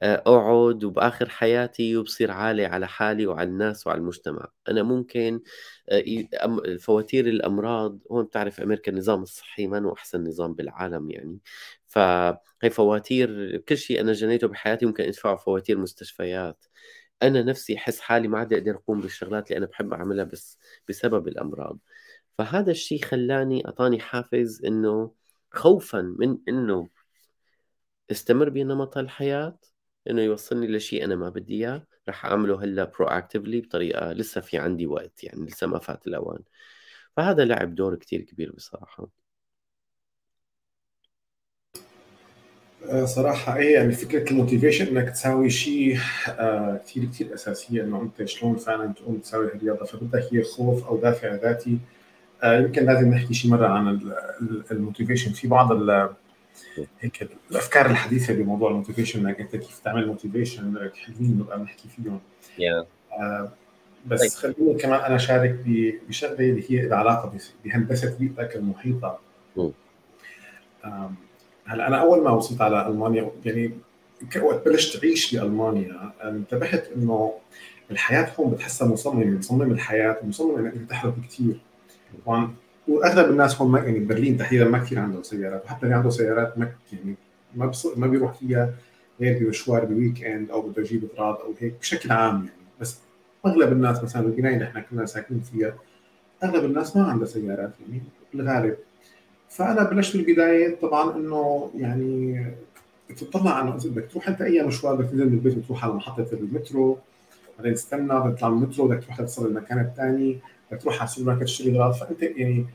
آه، 0.03 0.15
أقعد 0.15 0.83
وبآخر 0.83 1.29
حياتي 1.29 1.97
وبصير 1.97 2.31
عالي 2.31 2.65
على 2.65 2.87
حالي 2.87 3.27
وعلى 3.27 3.49
الناس 3.49 3.87
وعلى 3.87 3.99
المجتمع. 3.99 4.47
أنا 4.69 4.83
ممكن 4.83 5.41
آه، 5.89 6.03
فواتير 6.81 7.27
الأمراض 7.27 7.99
هون 8.11 8.25
بتعرف 8.25 8.59
أمريكا 8.61 8.91
النظام 8.91 9.21
الصحي 9.23 9.67
ما 9.67 9.79
هو 9.85 9.93
أحسن 9.93 10.23
نظام 10.27 10.53
بالعالم 10.53 11.11
يعني. 11.11 11.39
فهي 11.87 12.69
فواتير 12.71 13.57
كل 13.57 13.77
شيء 13.77 14.01
أنا 14.01 14.13
جنيته 14.13 14.47
بحياتي 14.47 14.85
ممكن 14.85 15.03
أدفعه 15.03 15.35
فواتير 15.35 15.77
مستشفيات. 15.77 16.65
أنا 17.23 17.43
نفسي 17.43 17.75
أحس 17.77 17.99
حالي 17.99 18.27
ما 18.27 18.39
عاد 18.39 18.53
أقدر 18.53 18.75
أقوم 18.75 19.01
بالشغلات 19.01 19.47
اللي 19.51 19.57
أنا 19.57 19.65
بحب 19.67 19.93
أعملها 19.93 20.23
بس 20.25 20.57
بسبب 20.89 21.27
الأمراض. 21.27 21.79
فهذا 22.37 22.71
الشيء 22.71 23.01
خلاني 23.05 23.65
أعطاني 23.67 23.99
حافز 23.99 24.65
إنه 24.65 25.11
خوفا 25.51 26.01
من 26.19 26.37
إنه 26.49 26.89
استمر 28.11 28.49
بنمط 28.49 28.97
الحياة 28.97 29.59
إنه 30.09 30.21
يوصلني 30.21 30.67
لشيء 30.67 31.03
أنا 31.05 31.15
ما 31.15 31.29
بدي 31.29 31.53
إياه. 31.55 31.87
رح 32.09 32.25
أعمله 32.25 32.63
هلأ 32.63 32.83
proactively 32.83 33.61
بطريقة 33.61 34.13
لسه 34.13 34.41
في 34.41 34.57
عندي 34.57 34.87
وقت 34.87 35.23
يعني 35.23 35.45
لسه 35.45 35.67
ما 35.67 35.79
فات 35.79 36.07
الأوان. 36.07 36.39
فهذا 37.17 37.45
لعب 37.45 37.75
دور 37.75 37.95
كتير 37.95 38.21
كبير 38.21 38.51
بصراحة. 38.51 39.09
آه، 42.89 43.05
صراحة 43.05 43.57
إيه 43.57 43.73
يعني 43.75 43.91
فكرة 43.93 44.31
ال 44.31 44.37
motivation 44.37 44.97
إنك 44.97 45.09
تساوي 45.09 45.49
شيء 45.49 45.97
آه 46.29 46.77
كثير 46.85 47.05
كثير 47.05 47.33
أساسية 47.33 47.83
إنه 47.83 48.01
أنت 48.01 48.25
شلون 48.29 48.55
فعلا 48.57 48.93
تقوم 48.93 49.17
تساوي 49.17 49.45
الرياضة 49.45 49.85
فبدك 49.85 50.27
هي 50.33 50.43
خوف 50.43 50.85
أو 50.87 50.97
دافع 50.97 51.35
ذاتي 51.35 51.77
يمكن 52.43 52.85
لازم 52.85 53.13
نحكي 53.13 53.33
شي 53.33 53.49
مرة 53.49 53.67
عن 53.67 53.99
ال 54.71 54.76
motivation. 54.76 55.31
في 55.31 55.47
بعض 55.47 55.71
هيك 56.99 57.29
الأفكار 57.51 57.85
الحديثة 57.85 58.33
بموضوع 58.33 58.71
ال 58.71 58.76
motivation 58.76 59.27
إنك 59.27 59.39
أنت 59.41 59.55
كيف 59.55 59.79
تعمل 59.79 60.07
motivation 60.07 60.89
حلوين 60.95 61.37
نبقى 61.39 61.59
بنحكي 61.59 61.87
فيهم. 61.89 62.19
Yeah. 62.57 62.85
آه 63.19 63.51
بس 64.07 64.35
طيب. 64.35 64.55
خليني 64.55 64.73
كمان 64.73 64.99
أنا 64.99 65.17
شارك 65.17 65.59
بشغلة 66.09 66.39
اللي 66.39 66.63
هي 66.71 66.87
العلاقه 66.87 67.33
بهندسة 67.65 68.17
بيئتك 68.19 68.55
المحيطة. 68.55 69.19
هلأ 71.65 71.87
أنا 71.87 72.01
أول 72.01 72.23
ما 72.23 72.29
وصلت 72.31 72.61
على 72.61 72.87
ألمانيا 72.87 73.31
يعني 73.45 73.71
وقت 74.41 74.65
بلشت 74.65 74.97
تعيش 74.97 75.35
بألمانيا 75.35 76.13
انتبهت 76.23 76.89
إنه 76.95 77.33
الحياة 77.91 78.31
هون 78.39 78.51
بتحسها 78.51 78.87
مصممة 78.87 79.25
مصمم 79.25 79.71
الحياة 79.71 80.17
مصمم 80.23 80.55
إنك 80.65 80.89
تحرك 80.89 81.13
كثير 81.29 81.59
وأغلب 82.87 83.29
الناس 83.29 83.61
هون 83.61 83.75
يعني 83.75 83.99
برلين 83.99 84.37
تحديدا 84.37 84.65
ما 84.65 84.77
كثير 84.77 84.99
عندهم 84.99 85.23
سيارات 85.23 85.65
وحتى 85.65 85.83
اللي 85.83 85.95
عنده 85.95 86.09
سيارات 86.09 86.57
ما 86.57 86.71
يعني 86.93 87.15
ما 87.55 87.65
بص... 87.65 87.97
ما 87.97 88.07
بيروح 88.07 88.33
فيها 88.33 88.73
غير 89.21 89.39
بمشوار 89.39 89.85
ب 89.85 90.23
weekend 90.23 90.51
أو 90.51 90.61
بده 90.61 90.81
يجيب 90.81 91.07
أغراض 91.17 91.41
أو 91.41 91.53
هيك 91.59 91.73
بشكل 91.81 92.11
عام 92.11 92.35
يعني. 92.35 92.49
بس 92.81 92.97
أغلب 93.45 93.71
الناس 93.71 94.03
مثلا 94.03 94.21
بالبناية 94.21 94.53
اللي 94.53 94.65
إحنا 94.65 94.81
كنا 94.81 95.05
ساكنين 95.05 95.41
فيها 95.41 95.73
أغلب 96.43 96.65
الناس 96.65 96.97
ما 96.97 97.03
عندها 97.03 97.27
سيارات 97.27 97.71
يعني 97.79 98.03
بالغالب. 98.33 98.75
فأنا 99.49 99.83
بلشت 99.83 100.17
بالبداية 100.17 100.75
طبعا 100.81 101.15
إنه 101.15 101.71
يعني 101.75 102.45
تطلع 103.19 103.61
انه 103.61 103.75
اذا 103.75 103.89
بدك 103.89 104.11
تروح 104.11 104.27
أنت 104.27 104.41
أي 104.41 104.63
مشوار 104.63 104.95
بدك 104.95 105.09
تنزل 105.09 105.25
من 105.25 105.33
البيت 105.33 105.57
وتروح 105.57 105.85
على 105.85 105.93
محطة 105.93 106.27
المترو 106.33 106.97
بعدين 107.57 107.73
تستنى 107.73 108.19
بدك 108.19 108.37
تطلع 108.37 108.49
من 108.49 108.63
المترو 108.63 108.87
بدك 108.87 109.03
تروح 109.03 109.21
تصل 109.21 109.47
المكان 109.47 109.79
الثاني. 109.79 110.39
تروح 110.75 110.95
على 110.95 111.03
السوبر 111.03 111.31
ماركت 111.31 111.43
تشتري 111.43 111.77
اغراض 111.77 111.93
فأنت 111.93 112.21
يعني 112.21 112.65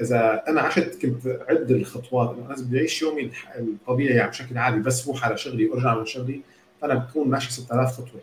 إذا 0.00 0.42
أنا 0.48 0.60
عشت 0.60 1.02
كنت 1.02 1.26
عد 1.48 1.70
الخطوات 1.70 2.36
أنا 2.46 2.54
بدي 2.54 2.78
اعيش 2.78 3.02
يومي 3.02 3.30
الطبيعي 3.58 4.16
يعني 4.16 4.30
بشكل 4.30 4.58
عادي 4.58 4.80
بس 4.80 5.08
روح 5.08 5.24
على 5.24 5.36
شغلي 5.36 5.66
وارجع 5.66 5.98
من 5.98 6.06
شغلي 6.06 6.40
فانا 6.80 6.94
بكون 6.94 7.28
ماشي 7.28 7.52
6000 7.52 7.92
خطوة. 7.92 8.20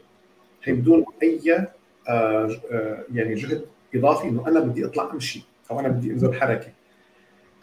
هي 0.63 0.73
بدون 0.73 1.05
أي 1.23 1.67
آه 2.09 2.57
آه 2.71 3.03
يعني 3.13 3.35
جهد 3.35 3.65
إضافي 3.95 4.27
إنه 4.27 4.47
أنا 4.47 4.59
بدي 4.59 4.85
أطلع 4.85 5.11
أمشي 5.13 5.43
أو 5.71 5.79
أنا 5.79 5.87
بدي 5.87 6.11
أنزل 6.11 6.33
حركة. 6.33 6.67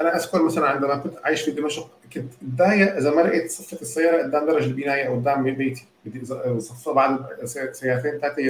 أنا 0.01 0.17
أذكر 0.17 0.43
مثلا 0.43 0.67
عندما 0.67 0.97
كنت 0.97 1.15
عايش 1.25 1.43
في 1.43 1.51
دمشق 1.51 1.91
كنت 2.13 2.33
اتضايق 2.43 2.97
إذا 2.97 3.11
ما 3.15 3.21
لقيت 3.21 3.51
صفة 3.51 3.81
السيارة 3.81 4.23
قدام 4.23 4.47
درج 4.47 4.63
البناية 4.63 5.07
أو 5.07 5.17
قدام 5.17 5.55
بيتي. 5.55 5.87
بدي 6.05 6.25
صفها 6.61 6.93
بعد 6.95 7.45
سيارتين 7.45 8.19
ثلاثة 8.19 8.43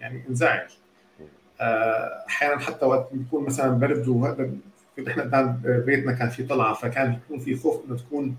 يعني 0.00 0.22
انزعج. 0.28 0.70
أحيانا 1.60 2.58
حتى 2.58 2.86
وقت 2.86 3.08
بيكون 3.12 3.44
مثلا 3.44 3.68
برد 3.68 4.08
وهذا 4.08 4.50
إحنا 5.08 5.22
قدام 5.22 5.60
بيتنا 5.64 6.12
كان 6.12 6.28
في 6.28 6.42
طلعة 6.42 6.74
فكان 6.74 7.12
بيكون 7.12 7.38
في 7.44 7.56
خوف 7.56 7.84
إنه 7.86 7.96
تكون 7.96 8.36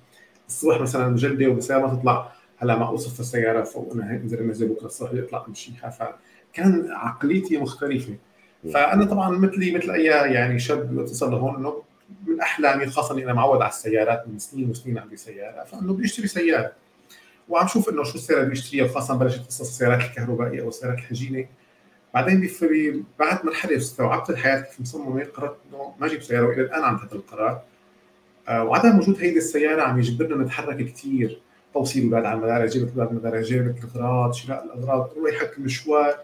الصبح 0.48 0.82
مثلا 0.82 1.16
جلدة 1.16 1.48
والسياره 1.48 1.88
ما 1.88 1.96
تطلع 1.96 2.32
هلا 2.58 2.78
ما 2.78 2.88
أوصف 2.88 3.20
السيارة 3.20 3.64
فوق 3.64 3.94
انها 3.94 4.12
إنزل 4.12 4.38
انزل 4.38 4.68
بكرة 4.68 4.86
الصبح 4.86 5.14
يطلع 5.14 5.46
امشيها 5.48 5.90
فكان 5.90 6.92
عقليتي 6.92 7.58
مختلفة. 7.58 8.16
فأنا 8.74 9.06
طبعا 9.06 9.30
مثلي 9.30 9.72
مثل 9.72 9.92
أي 9.92 10.04
يعني 10.04 10.60
شاب 10.60 11.00
اتصل 11.00 11.32
لهون 11.32 11.56
إنه 11.56 11.84
من 12.28 12.42
أحلامي 12.42 12.86
خاصه 12.86 13.14
إني 13.14 13.26
أنا 13.26 13.34
معود 13.34 13.62
على 13.62 13.70
السيارات 13.70 14.28
من 14.28 14.40
سنين 14.40 14.70
وسنين 14.70 14.98
عندي 14.98 15.18
سيارة 15.18 15.64
فإنه 15.64 15.94
بدي 15.94 16.06
اشتري 16.06 16.28
سيارة. 16.28 16.72
وعم 17.50 17.68
شوف 17.68 17.90
إنه 17.90 18.04
شو 18.04 18.16
السيارة 18.16 18.40
اللي 18.40 18.52
بشتريها 18.52 18.86
وخاصه 18.86 19.16
بلشت 19.16 19.48
قصص 19.48 19.62
السيارات 19.62 20.02
الكهربائية 20.02 20.62
أو 20.62 20.68
السيارات 20.68 20.98
الحجينة. 20.98 21.46
بعدين 22.14 22.50
بعد 23.20 23.46
مرحله 23.46 23.78
استوعبت 23.78 24.30
الحياة 24.30 24.62
كيف 24.62 24.82
مصممة 24.82 25.24
قررت 25.24 25.58
إنه 25.70 25.94
ما 26.00 26.08
أجيب 26.08 26.22
سيارة 26.22 26.48
وإلى 26.48 26.62
الآن 26.62 26.84
عم 26.84 26.96
هذا 26.96 27.16
القرار. 27.16 27.62
آه، 28.48 28.64
وعدم 28.64 28.98
وجود 28.98 29.18
هيدي 29.20 29.38
السيارة 29.38 29.82
عم 29.82 30.00
يجبرنا 30.00 30.44
نتحرك 30.44 30.78
كثير 30.78 31.42
توصيل 31.74 32.04
الاولاد 32.04 32.26
على 32.26 32.38
المدارس 32.38 32.78
جبت 32.78 32.94
الاولاد 32.94 33.10
المدارس 33.10 33.48
جبت 33.48 33.84
الأغراض 33.84 34.34
شراء 34.34 34.64
الأغراض 34.64 35.14
رويحه 35.18 35.48
المشوار 35.58 36.16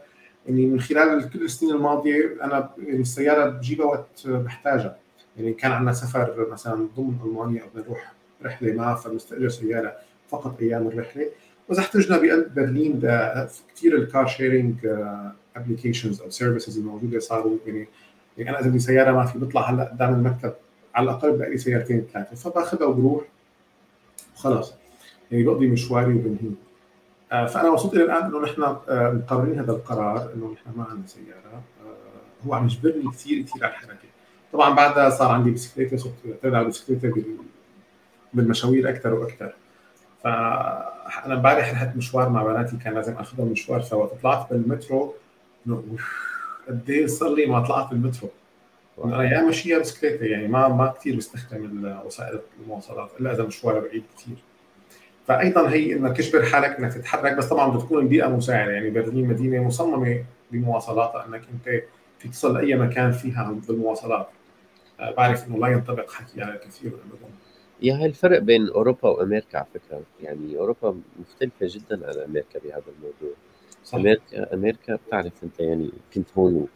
يعني 0.47 0.65
من 0.65 0.79
خلال 0.79 1.29
كل 1.29 1.45
السنين 1.45 1.73
الماضية 1.73 2.37
أنا 2.43 2.69
يعني 2.77 3.01
السيارة 3.01 3.49
بجيبها 3.49 3.85
وقت 3.85 4.27
بحتاجها. 4.27 4.97
يعني 5.37 5.53
كان 5.53 5.71
عندنا 5.71 5.93
سفر 5.93 6.47
مثلا 6.51 6.87
ضمن 6.97 7.17
ألمانيا 7.25 7.61
أو 7.61 7.81
نروح 7.81 8.13
رحلة 8.43 8.73
ما 8.73 8.95
فبنستأجر 8.95 9.49
سيارة 9.49 9.93
فقط 10.29 10.61
أيام 10.61 10.87
الرحلة. 10.87 11.29
وإذا 11.69 11.81
احتجنا 11.81 12.17
بقلب 12.17 12.53
برلين 12.55 12.99
كثير 13.75 13.95
ال 13.95 14.03
car 14.03 14.27
sharing 14.27 14.75
applications 15.55 16.21
أو 16.21 16.29
services 16.29 16.77
الموجودة 16.77 17.19
صاروا 17.19 17.57
يعني 17.65 17.87
يعني 18.37 18.49
أنا 18.49 18.59
إذا 18.59 18.69
بدي 18.69 18.79
سيارة 18.79 19.11
ما 19.11 19.25
في 19.25 19.39
بطلع 19.39 19.69
هلأ 19.69 19.83
قدام 19.83 20.13
المكتب 20.13 20.53
على 20.95 21.03
الأقل 21.03 21.37
بقى 21.37 21.49
لي 21.49 21.57
سيارتين 21.57 22.07
ثلاثة. 22.13 22.35
فباخذها 22.35 22.85
وبروح. 22.87 23.23
وخلاص 24.35 24.73
يعني 25.31 25.43
بقضي 25.43 25.67
مشواري 25.67 26.13
وبنهي. 26.13 26.51
آه، 27.31 27.45
فأنا 27.45 27.69
وصلت 27.69 27.93
إلى 27.93 28.03
الآن 28.03 28.23
إنه 28.23 28.41
نحن 28.41 28.61
آه، 28.63 29.11
مقررين 29.11 29.59
هذا 29.59 29.71
القرار 29.71 30.33
إنه 30.33 30.53
نحن 30.53 30.77
ما 30.77 30.83
عندنا 30.83 31.07
سيارة. 31.07 31.63
هو 32.47 32.53
عم 32.53 32.65
يجبرني 32.65 33.11
كثير 33.11 33.43
كثير 33.43 33.65
على 33.65 33.73
الحركة. 33.73 34.07
طبعا 34.53 34.75
بعدها 34.75 35.09
صار 35.09 35.31
عندي 35.31 35.51
بسكليتة 35.51 35.97
صرت 35.97 36.13
اعتمد 36.31 36.53
على 36.53 36.65
البسكليته 36.65 37.23
بالمشاوير 38.33 38.89
أكثر 38.89 39.13
وأكثر 39.13 39.53
فأنا 40.23 41.33
امبارح 41.33 41.71
رحت 41.71 41.95
مشوار 41.95 42.29
مع 42.29 42.43
بناتي 42.43 42.77
كان 42.77 42.93
لازم 42.93 43.13
أخذهم 43.13 43.47
مشوار 43.47 43.81
سوا. 43.81 44.07
طلعت 44.23 44.53
بالمترو 44.53 45.13
قد 46.67 46.89
إيه 46.89 47.07
صار 47.07 47.35
لي 47.35 47.45
ما 47.45 47.59
طلعت 47.59 47.89
بالمترو 47.89 48.29
أنا 49.03 49.23
يا 49.23 49.41
ماشيه 49.41 49.77
بسكليتة 49.77 50.25
يعني 50.25 50.47
ما 50.47 50.67
ما 50.67 50.87
كثير 50.87 51.15
بستخدم 51.15 51.95
وسائل 52.05 52.39
المواصلات 52.63 53.11
إلا 53.19 53.33
إذا 53.33 53.43
مشوار 53.43 53.79
بعيد 53.79 54.03
كثير 54.17 54.37
فايضا 55.27 55.69
هي 55.69 55.93
إنك 55.93 56.17
تجبر 56.17 56.45
حالك 56.45 56.79
إنك 56.79 56.93
تتحرك 56.93 57.33
بس 57.37 57.45
طبعا 57.45 57.69
بدها 57.69 57.85
تكون 57.85 58.03
البيئه 58.03 58.27
مساعدة. 58.27 58.71
يعني 58.71 58.89
برلين 58.89 59.27
مدينة 59.27 59.63
مصممة 59.63 60.25
بمواصلاتها 60.51 61.25
إنك 61.25 61.41
أنت 61.53 61.83
فيك 62.19 62.31
تصل 62.31 62.53
لأي 62.53 62.75
مكان 62.75 63.11
فيها 63.11 63.59
بالمواصلات. 63.67 64.27
آه، 64.99 65.11
بعرف 65.11 65.47
إنه 65.47 65.57
لا 65.57 65.67
ينطبق 65.67 66.11
حكي 66.11 66.41
على 66.41 66.57
كثير 66.57 66.91
ابدا 66.91 67.33
يا 67.81 67.95
هاي 67.95 68.05
الفرق 68.05 68.39
بين 68.39 68.69
أوروبا 68.69 69.09
وأمريكا 69.09 69.57
على 69.57 69.67
فكرة. 69.73 70.01
يعني 70.21 70.57
أوروبا 70.57 70.99
مختلفة 71.19 71.55
جدا 71.61 72.07
عن 72.07 72.19
أمريكا 72.29 72.59
بهذا 72.59 72.83
الموضوع. 72.97 73.35
أمريكا 73.93 74.53
أمريكا 74.53 74.95
بتعرف 74.95 75.43
أنت 75.43 75.59
يعني 75.59 75.89
كنت 76.13 76.27
هون 76.37 76.67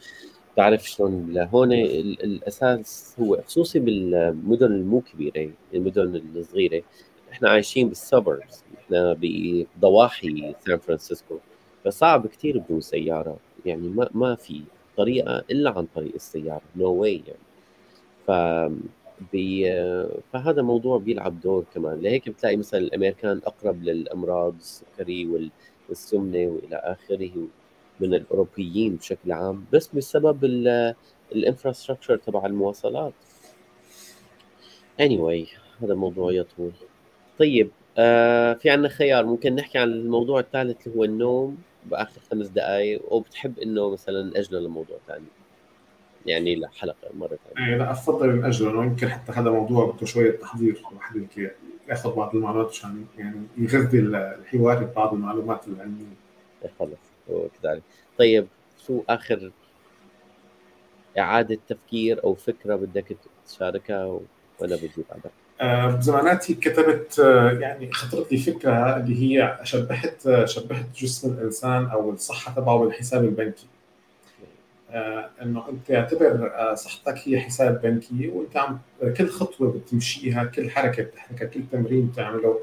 بتعرف 0.54 0.90
شلون 0.90 1.34
لهون 1.34 1.74
الأساس 1.74 3.16
هو 3.20 3.42
خصوصي 3.48 3.80
بالمدن 3.80 4.66
المو 4.66 5.02
كبيره 5.02 5.52
المدن 5.74 6.22
الصغيرة. 6.36 6.84
إحنا 7.32 7.50
عايشين 7.50 7.88
بال 7.88 8.05
suburbs 8.05 8.64
إحنا 8.78 9.18
بضواحي 9.22 10.56
سان 10.66 10.78
فرانسيسكو. 10.78 11.38
فصعب 11.86 12.28
كثير 12.28 12.58
بدون 12.58 12.82
سيارة. 12.82 13.38
يعني 13.66 13.88
ما 13.88 14.10
ما 14.14 14.36
في 14.36 14.62
طريقة 14.98 15.44
إلا 15.52 15.70
عن 15.78 15.88
طريق 15.96 16.12
السيارة. 16.16 16.62
نو 16.76 16.86
no 16.86 17.00
واي 17.00 17.24
يعني. 17.28 17.40
ف 18.28 18.32
فهذا 20.34 20.62
موضوع 20.62 20.98
بيلعب 20.98 21.42
دور 21.42 21.66
كمان. 21.74 22.02
لهيك 22.02 22.30
بتلاقي 22.30 22.58
مثلا 22.58 22.80
الأمريكان 22.80 23.42
أقرب 23.46 23.84
للأمراض 23.84 24.56
السكري 24.56 25.52
والسمنة 25.90 26.48
وإلى 26.48 26.76
آخره 26.76 27.48
من 28.00 28.14
الأوروبيين 28.14 28.96
بشكل 28.96 29.32
عام 29.32 29.66
بس 29.74 29.88
بسبب 29.88 30.46
الإنفراستراكشر 31.32 32.18
تبع 32.18 32.46
المواصلات. 32.46 33.14
Anyway 35.02 35.48
هذا 35.84 35.94
موضوع 35.94 36.32
يطول. 36.32 36.72
طيب 37.40 37.72
آه 37.98 38.54
في 38.54 38.70
عندنا 38.70 38.90
خيار. 38.90 39.26
ممكن 39.26 39.56
نحكي 39.56 39.78
عن 39.78 39.90
الموضوع 39.92 40.40
الثالث 40.40 40.88
اللي 40.88 41.00
هو 41.00 41.04
النوم 41.04 41.58
بآخر 41.86 42.22
خمس 42.32 42.48
دقائق 42.48 43.02
أو 43.12 43.20
بتحب 43.20 43.60
انه 43.60 43.90
مثلا 43.90 44.40
اجله 44.40 44.60
لموضوع 44.60 44.98
ثاني 45.08 45.26
يعني 46.26 46.56
لحلقه 46.56 47.08
مرة 47.14 47.38
ثانية. 47.54 47.70
إيه، 47.70 47.78
لا 47.78 47.92
افضل 47.92 48.46
أجله. 48.46 48.72
لأنه 48.72 48.84
يمكن 48.84 49.10
حتى 49.10 49.32
هذا 49.32 49.50
موضوع 49.50 49.86
بده 49.86 50.06
شوية 50.06 50.32
تحضير 50.32 50.82
الواحد 50.92 51.28
يأخذ 51.90 52.16
بعض 52.16 52.36
المعلومات 52.36 52.70
عشان 52.70 53.06
يعني 53.18 53.42
يغذي 53.58 54.00
الحوار 54.00 54.84
ببعض 54.84 55.14
المعلومات 55.14 55.68
العلمية. 55.68 56.06
إيه، 56.64 56.72
خلص 56.80 57.50
كذلك. 57.62 57.84
طيب 58.18 58.48
شو 58.88 59.04
آخر 59.10 59.52
إعادة 61.20 61.58
تفكير 61.68 62.24
أو 62.24 62.36
فكرة 62.36 62.76
بدك 62.76 63.18
تشاركها 63.48 64.06
وأنا 64.60 64.76
بدي 64.76 65.04
بعدها 65.10 65.32
آه، 65.62 65.96
بزماناتي 65.96 66.54
كتبت 66.54 67.20
آه، 67.20 67.52
يعني 67.52 67.92
خطرت 67.92 68.32
لي 68.32 68.38
فكرة 68.38 68.98
اللي 68.98 69.22
هي 69.22 69.60
شبهت 69.64 70.28
آه، 70.28 70.46
شبهت 70.46 70.86
جسم 70.96 71.34
الإنسان 71.34 71.86
أو 71.86 72.12
الصحة 72.12 72.54
تبعه 72.56 72.80
بالحساب 72.80 73.24
البنكي. 73.24 73.68
إنه 75.42 75.70
أنت 75.70 75.92
اعتبر 75.92 76.52
صحتك 76.76 77.16
هي 77.26 77.40
حساب 77.40 77.82
بنكي 77.82 78.28
وأنت 78.28 78.58
عم 78.58 78.80
كل 79.18 79.28
خطوة 79.28 79.72
بتمشيها 79.72 80.44
كل 80.44 80.70
حركة 80.70 81.04
بتحركها 81.04 81.46
كل 81.46 81.62
تمرين 81.72 82.08
بتعمله 82.08 82.60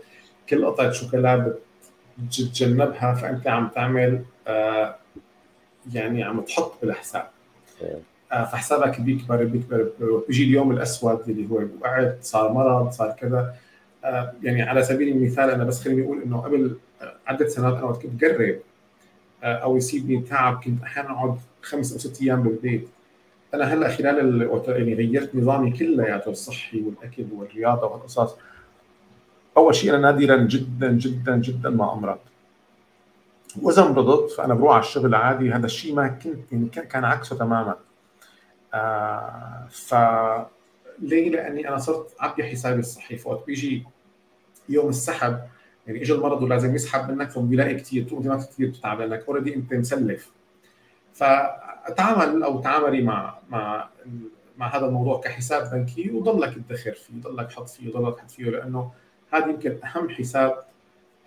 كل 0.49 0.67
قطعة 0.67 0.93
شوكولا 0.93 1.55
بتتجنبها 2.19 3.15
فأنت 3.15 3.47
عم 3.47 3.69
تعمل 3.69 4.23
يعني 5.93 6.23
عم 6.25 6.41
تحط 6.41 6.73
بالحساب. 6.83 7.29
آه، 8.33 8.45
فحسابك 8.45 9.01
بيكبر 9.01 9.45
بيكبر 9.45 9.91
بيجي 10.29 10.45
اليوم 10.45 10.71
الأسود 10.71 11.29
اللي 11.29 11.51
هو 11.51 11.63
وقعت 11.81 12.19
صار 12.23 12.53
مرض 12.53 12.91
صار 12.91 13.11
كذا. 13.21 13.55
آه، 14.05 14.33
يعني 14.43 14.63
على 14.63 14.83
سبيل 14.83 15.09
المثال 15.09 15.51
أنا 15.51 15.65
بس 15.65 15.85
خليني 15.85 16.03
أقول 16.05 16.23
إنه 16.23 16.41
قبل 16.41 16.77
عدة 17.27 17.49
سنوات 17.49 17.75
أنا 17.75 17.85
وقت 17.85 18.03
كنت 18.03 18.25
آه، 18.25 18.59
أو 19.43 19.77
يصيبني 19.77 20.23
تعب 20.23 20.65
كنت 20.65 20.83
أحيانا 20.83 21.11
أقعد 21.11 21.39
خمس 21.63 21.93
أو 21.93 21.99
ست 21.99 22.23
أيام 22.23 22.43
بالبيت. 22.43 22.89
أنا 23.55 23.65
هلأ 23.65 23.89
خلال 23.89 24.43
يعني 24.67 24.95
غيرت 24.95 25.35
نظامي 25.35 25.71
كلياته 25.71 26.31
الصحي 26.31 26.83
والأكل 26.83 27.27
والرياضة 27.33 27.87
والقصص 27.87 28.37
أول 29.57 29.75
شيء 29.75 29.91
أنا 29.91 29.99
نادرا 29.99 30.37
جدا 30.37 30.93
جدا 30.93 31.37
جدا 31.37 31.71
ما 31.71 31.93
أمرض. 31.93 32.19
واذا 33.63 33.89
مرضت 33.89 34.31
فأنا 34.31 34.55
بروح 34.55 34.73
على 34.73 34.83
الشغل 34.83 35.15
عادي. 35.15 35.53
هذا 35.53 35.67
الشيء 35.67 35.95
ما 35.95 36.09
كنت 36.09 36.53
يعني 36.53 36.69
كان 36.69 37.05
عكسه 37.05 37.37
تماما. 37.37 37.77
آه 38.75 39.67
ف 39.71 39.95
ليه؟ 40.99 41.31
لأني 41.31 41.69
أنا 41.69 41.79
صرت 41.79 42.15
عبي 42.21 42.45
حسابي 42.45 42.81
الصحي. 42.81 43.17
فوقت 43.17 43.47
بيجي 43.47 43.87
يوم 44.69 44.89
السحب 44.89 45.41
يعني 45.87 46.03
اجى 46.03 46.13
المرض 46.13 46.43
ولازم 46.43 46.75
يسحب 46.75 47.11
منك 47.11 47.31
فبيلاقي 47.31 47.75
كثير 47.75 48.05
تقوم 48.05 48.27
ما 48.27 48.37
كثير 48.37 48.75
تتعب 48.75 49.01
لانك 49.01 49.25
اوريدي 49.29 49.55
انت 49.55 49.75
مسلف. 49.75 50.31
فتعامل 51.15 52.43
أو 52.43 52.61
تعاملي 52.61 53.03
مع 53.03 53.39
مع 53.51 53.89
مع 54.57 54.77
هذا 54.77 54.87
الموضوع 54.87 55.21
كحساب 55.21 55.71
بنكي 55.71 56.11
وضلك 56.11 56.55
تدخر 56.55 56.93
فيه 56.93 57.21
ضلك 57.21 57.47
تحط 57.47 57.69
فيه 57.69 57.93
ضلك 57.93 58.17
تحط 58.17 58.31
فيه 58.31 58.45
لأنه 58.45 58.93
هذا 59.31 59.47
يمكن 59.47 59.79
أهم 59.85 60.09
حساب 60.11 60.65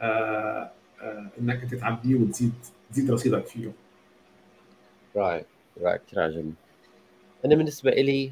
آه 0.01 0.71
آه 1.01 1.29
إنك 1.39 1.61
أنت 1.63 1.75
تعبيه 1.75 2.15
وتزيد 2.15 2.53
تزيد 2.91 3.11
رصيدك 3.11 3.45
فيه. 3.45 3.71
رايك 5.15 5.45
رايك 5.81 6.01
كثير 6.07 6.19
عجبني. 6.23 6.53
أنا 7.45 7.55
بالنسبة 7.55 7.91
إلي 7.91 8.31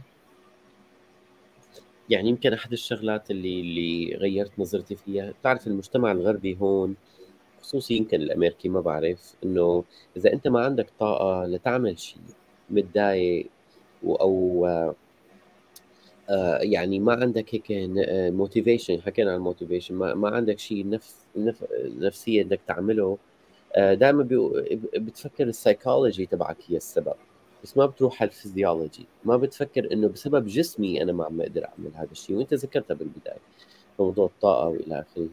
يعني 2.10 2.30
يمكن 2.30 2.54
أحد 2.54 2.72
الشغلات 2.72 3.32
اللي 3.32 3.62
اللي 3.62 4.16
غيرت 4.16 4.52
نظرتي 4.60 4.96
فيها. 4.96 5.32
بتعرف 5.32 5.68
المجتمع 5.68 6.12
الغربي 6.12 6.58
هون 6.62 6.96
خصوصي 7.62 7.94
يمكن 7.94 8.22
الأمريكي 8.22 8.70
ما 8.70 8.82
بعرف 8.82 9.36
إنه 9.44 9.84
إذا 10.18 10.34
أنت 10.34 10.48
ما 10.48 10.60
عندك 10.66 10.88
طاقة 11.00 11.46
لتعمل 11.46 12.00
شيء 12.00 12.20
متضايق 12.70 13.48
أو 14.06 14.68
آه 16.30 16.58
يعني 16.62 17.00
ما 17.00 17.14
عندك 17.14 17.56
هيك 17.56 17.66
motivation 18.34 19.02
حكينا 19.02 19.32
عن 19.32 19.38
ال 19.38 19.43
motivation 19.43 19.96
ما, 19.96 20.14
ما 20.14 20.30
عندك 20.30 20.60
شيء 20.60 20.90
نفس 20.90 21.16
نف 21.36 21.64
نفسية 22.00 22.44
بدك 22.44 22.60
تعمله 22.68 23.18
آه 23.76 23.94
دائما 23.94 24.28
بتفكر 24.96 25.44
السايكولوجي 25.44 26.26
تبعك 26.26 26.58
هي 26.68 26.78
السبب. 26.78 27.16
بس 27.64 27.78
ما 27.78 27.86
بتروح 27.86 28.22
على 28.22 28.30
الفيزيولوجي. 28.30 29.06
ما 29.26 29.38
بتفكر 29.38 29.94
إنه 29.94 30.08
بسبب 30.08 30.46
جسمي 30.48 31.02
أنا 31.02 31.14
ما 31.14 31.26
عم 31.26 31.42
أقدر 31.42 31.66
أعمل 31.66 31.92
هذا 31.96 32.12
الشيء 32.12 32.36
وأنت 32.36 32.54
ذكرتها 32.54 32.96
بالبداية 32.96 33.40
موضوع 34.00 34.26
الطاقة 34.26 34.68
وإلى 34.68 35.00
آخره. 35.00 35.30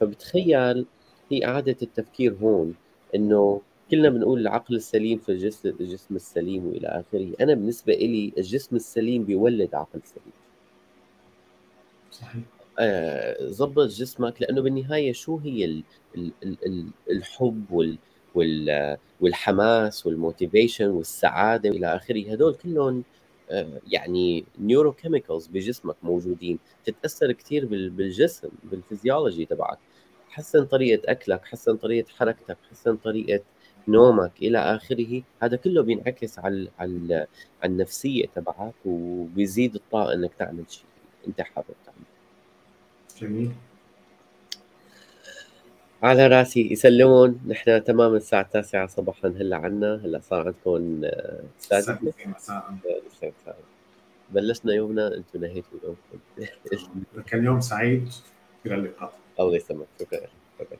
فبتخيل 0.00 0.86
هي 1.30 1.44
اعاده 1.44 1.76
التفكير 1.82 2.34
هون 2.42 2.74
إنه 3.14 3.60
كلنا 3.90 4.08
بنقول 4.08 4.40
العقل 4.40 4.76
السليم 4.76 5.18
في 5.18 5.32
الجسم 5.32 5.68
الجسم 5.68 6.16
السليم 6.16 6.66
وإلى 6.66 6.88
آخره. 6.88 7.32
أنا 7.40 7.54
بالنسبة 7.54 7.94
لي 7.94 8.32
الجسم 8.38 8.76
السليم 8.76 9.24
بيولد 9.24 9.74
عقل 9.74 10.00
سليم. 10.04 10.32
صحيح. 12.10 12.42
ظبط 13.42 13.78
آه 13.78 13.86
جسمك 13.86 14.42
لأنه 14.42 14.62
بالنهاية 14.62 15.12
شو 15.12 15.36
هي 15.36 15.64
ال 15.64 15.82
ال 16.16 16.32
ال 16.42 16.86
الحب 17.10 17.64
وال 17.70 17.98
والحماس 19.20 20.06
وال 20.06 20.20
motivation 20.20 20.90
والسعادة 20.90 21.70
وإلى 21.70 21.96
آخره. 21.96 22.32
هدول 22.32 22.54
كلهم 22.54 23.04
آه، 23.50 23.80
يعني 23.86 24.44
neurochemicals 24.60 25.46
بجسمك 25.46 25.96
موجودين. 26.02 26.58
تتأثر 26.84 27.32
كثير 27.32 27.66
بالجسم 27.66 28.48
بالفيزيولوجي 28.64 29.44
تبعك. 29.44 29.78
حسن 30.28 30.64
طريقة 30.64 31.12
أكلك 31.12 31.44
حسن 31.44 31.76
طريقة 31.76 32.08
حركتك 32.18 32.56
حسن 32.70 32.96
طريقة 32.96 33.44
نومك 33.88 34.32
إلى 34.42 34.58
آخره. 34.58 35.22
هذا 35.42 35.56
كله 35.56 35.82
بينعكس 35.82 36.38
على 36.38 36.68
على 36.78 37.26
النفسية 37.64 38.26
تبعك 38.26 38.74
وبيزيد 38.84 39.74
الطاقة 39.74 40.14
إنك 40.14 40.34
تعمل 40.38 40.64
شيء. 40.68 40.84
أنت 41.28 41.40
حابب 41.40 41.74
تعمله 41.86 42.18
جميل. 43.20 43.52
على 46.02 46.26
راسي 46.26 46.72
يسلمون. 46.72 47.40
نحن 47.46 47.84
تمام 47.84 48.14
الساعة 48.14 48.40
التاسعة 48.42 48.86
صباحا. 48.86 49.28
هلا 49.28 49.56
عنا. 49.56 49.94
هلا 50.04 50.20
صار 50.20 50.46
عندكم 50.46 51.00
السادسة 51.58 51.98
مساء. 52.26 52.74
بلشنا 54.30 54.72
يومنا. 54.74 55.14
أنتم 55.14 55.40
نهيتوا 55.40 55.78
يومكم. 55.84 56.18
كان 57.28 57.44
يوم 57.44 57.60
سعيد. 57.60 58.08
إلى 58.66 58.74
اللقاء. 58.74 59.12
الله 59.40 59.56
يسلمك. 59.56 59.86
شكرا 60.00 60.20
شكرا 60.58 60.78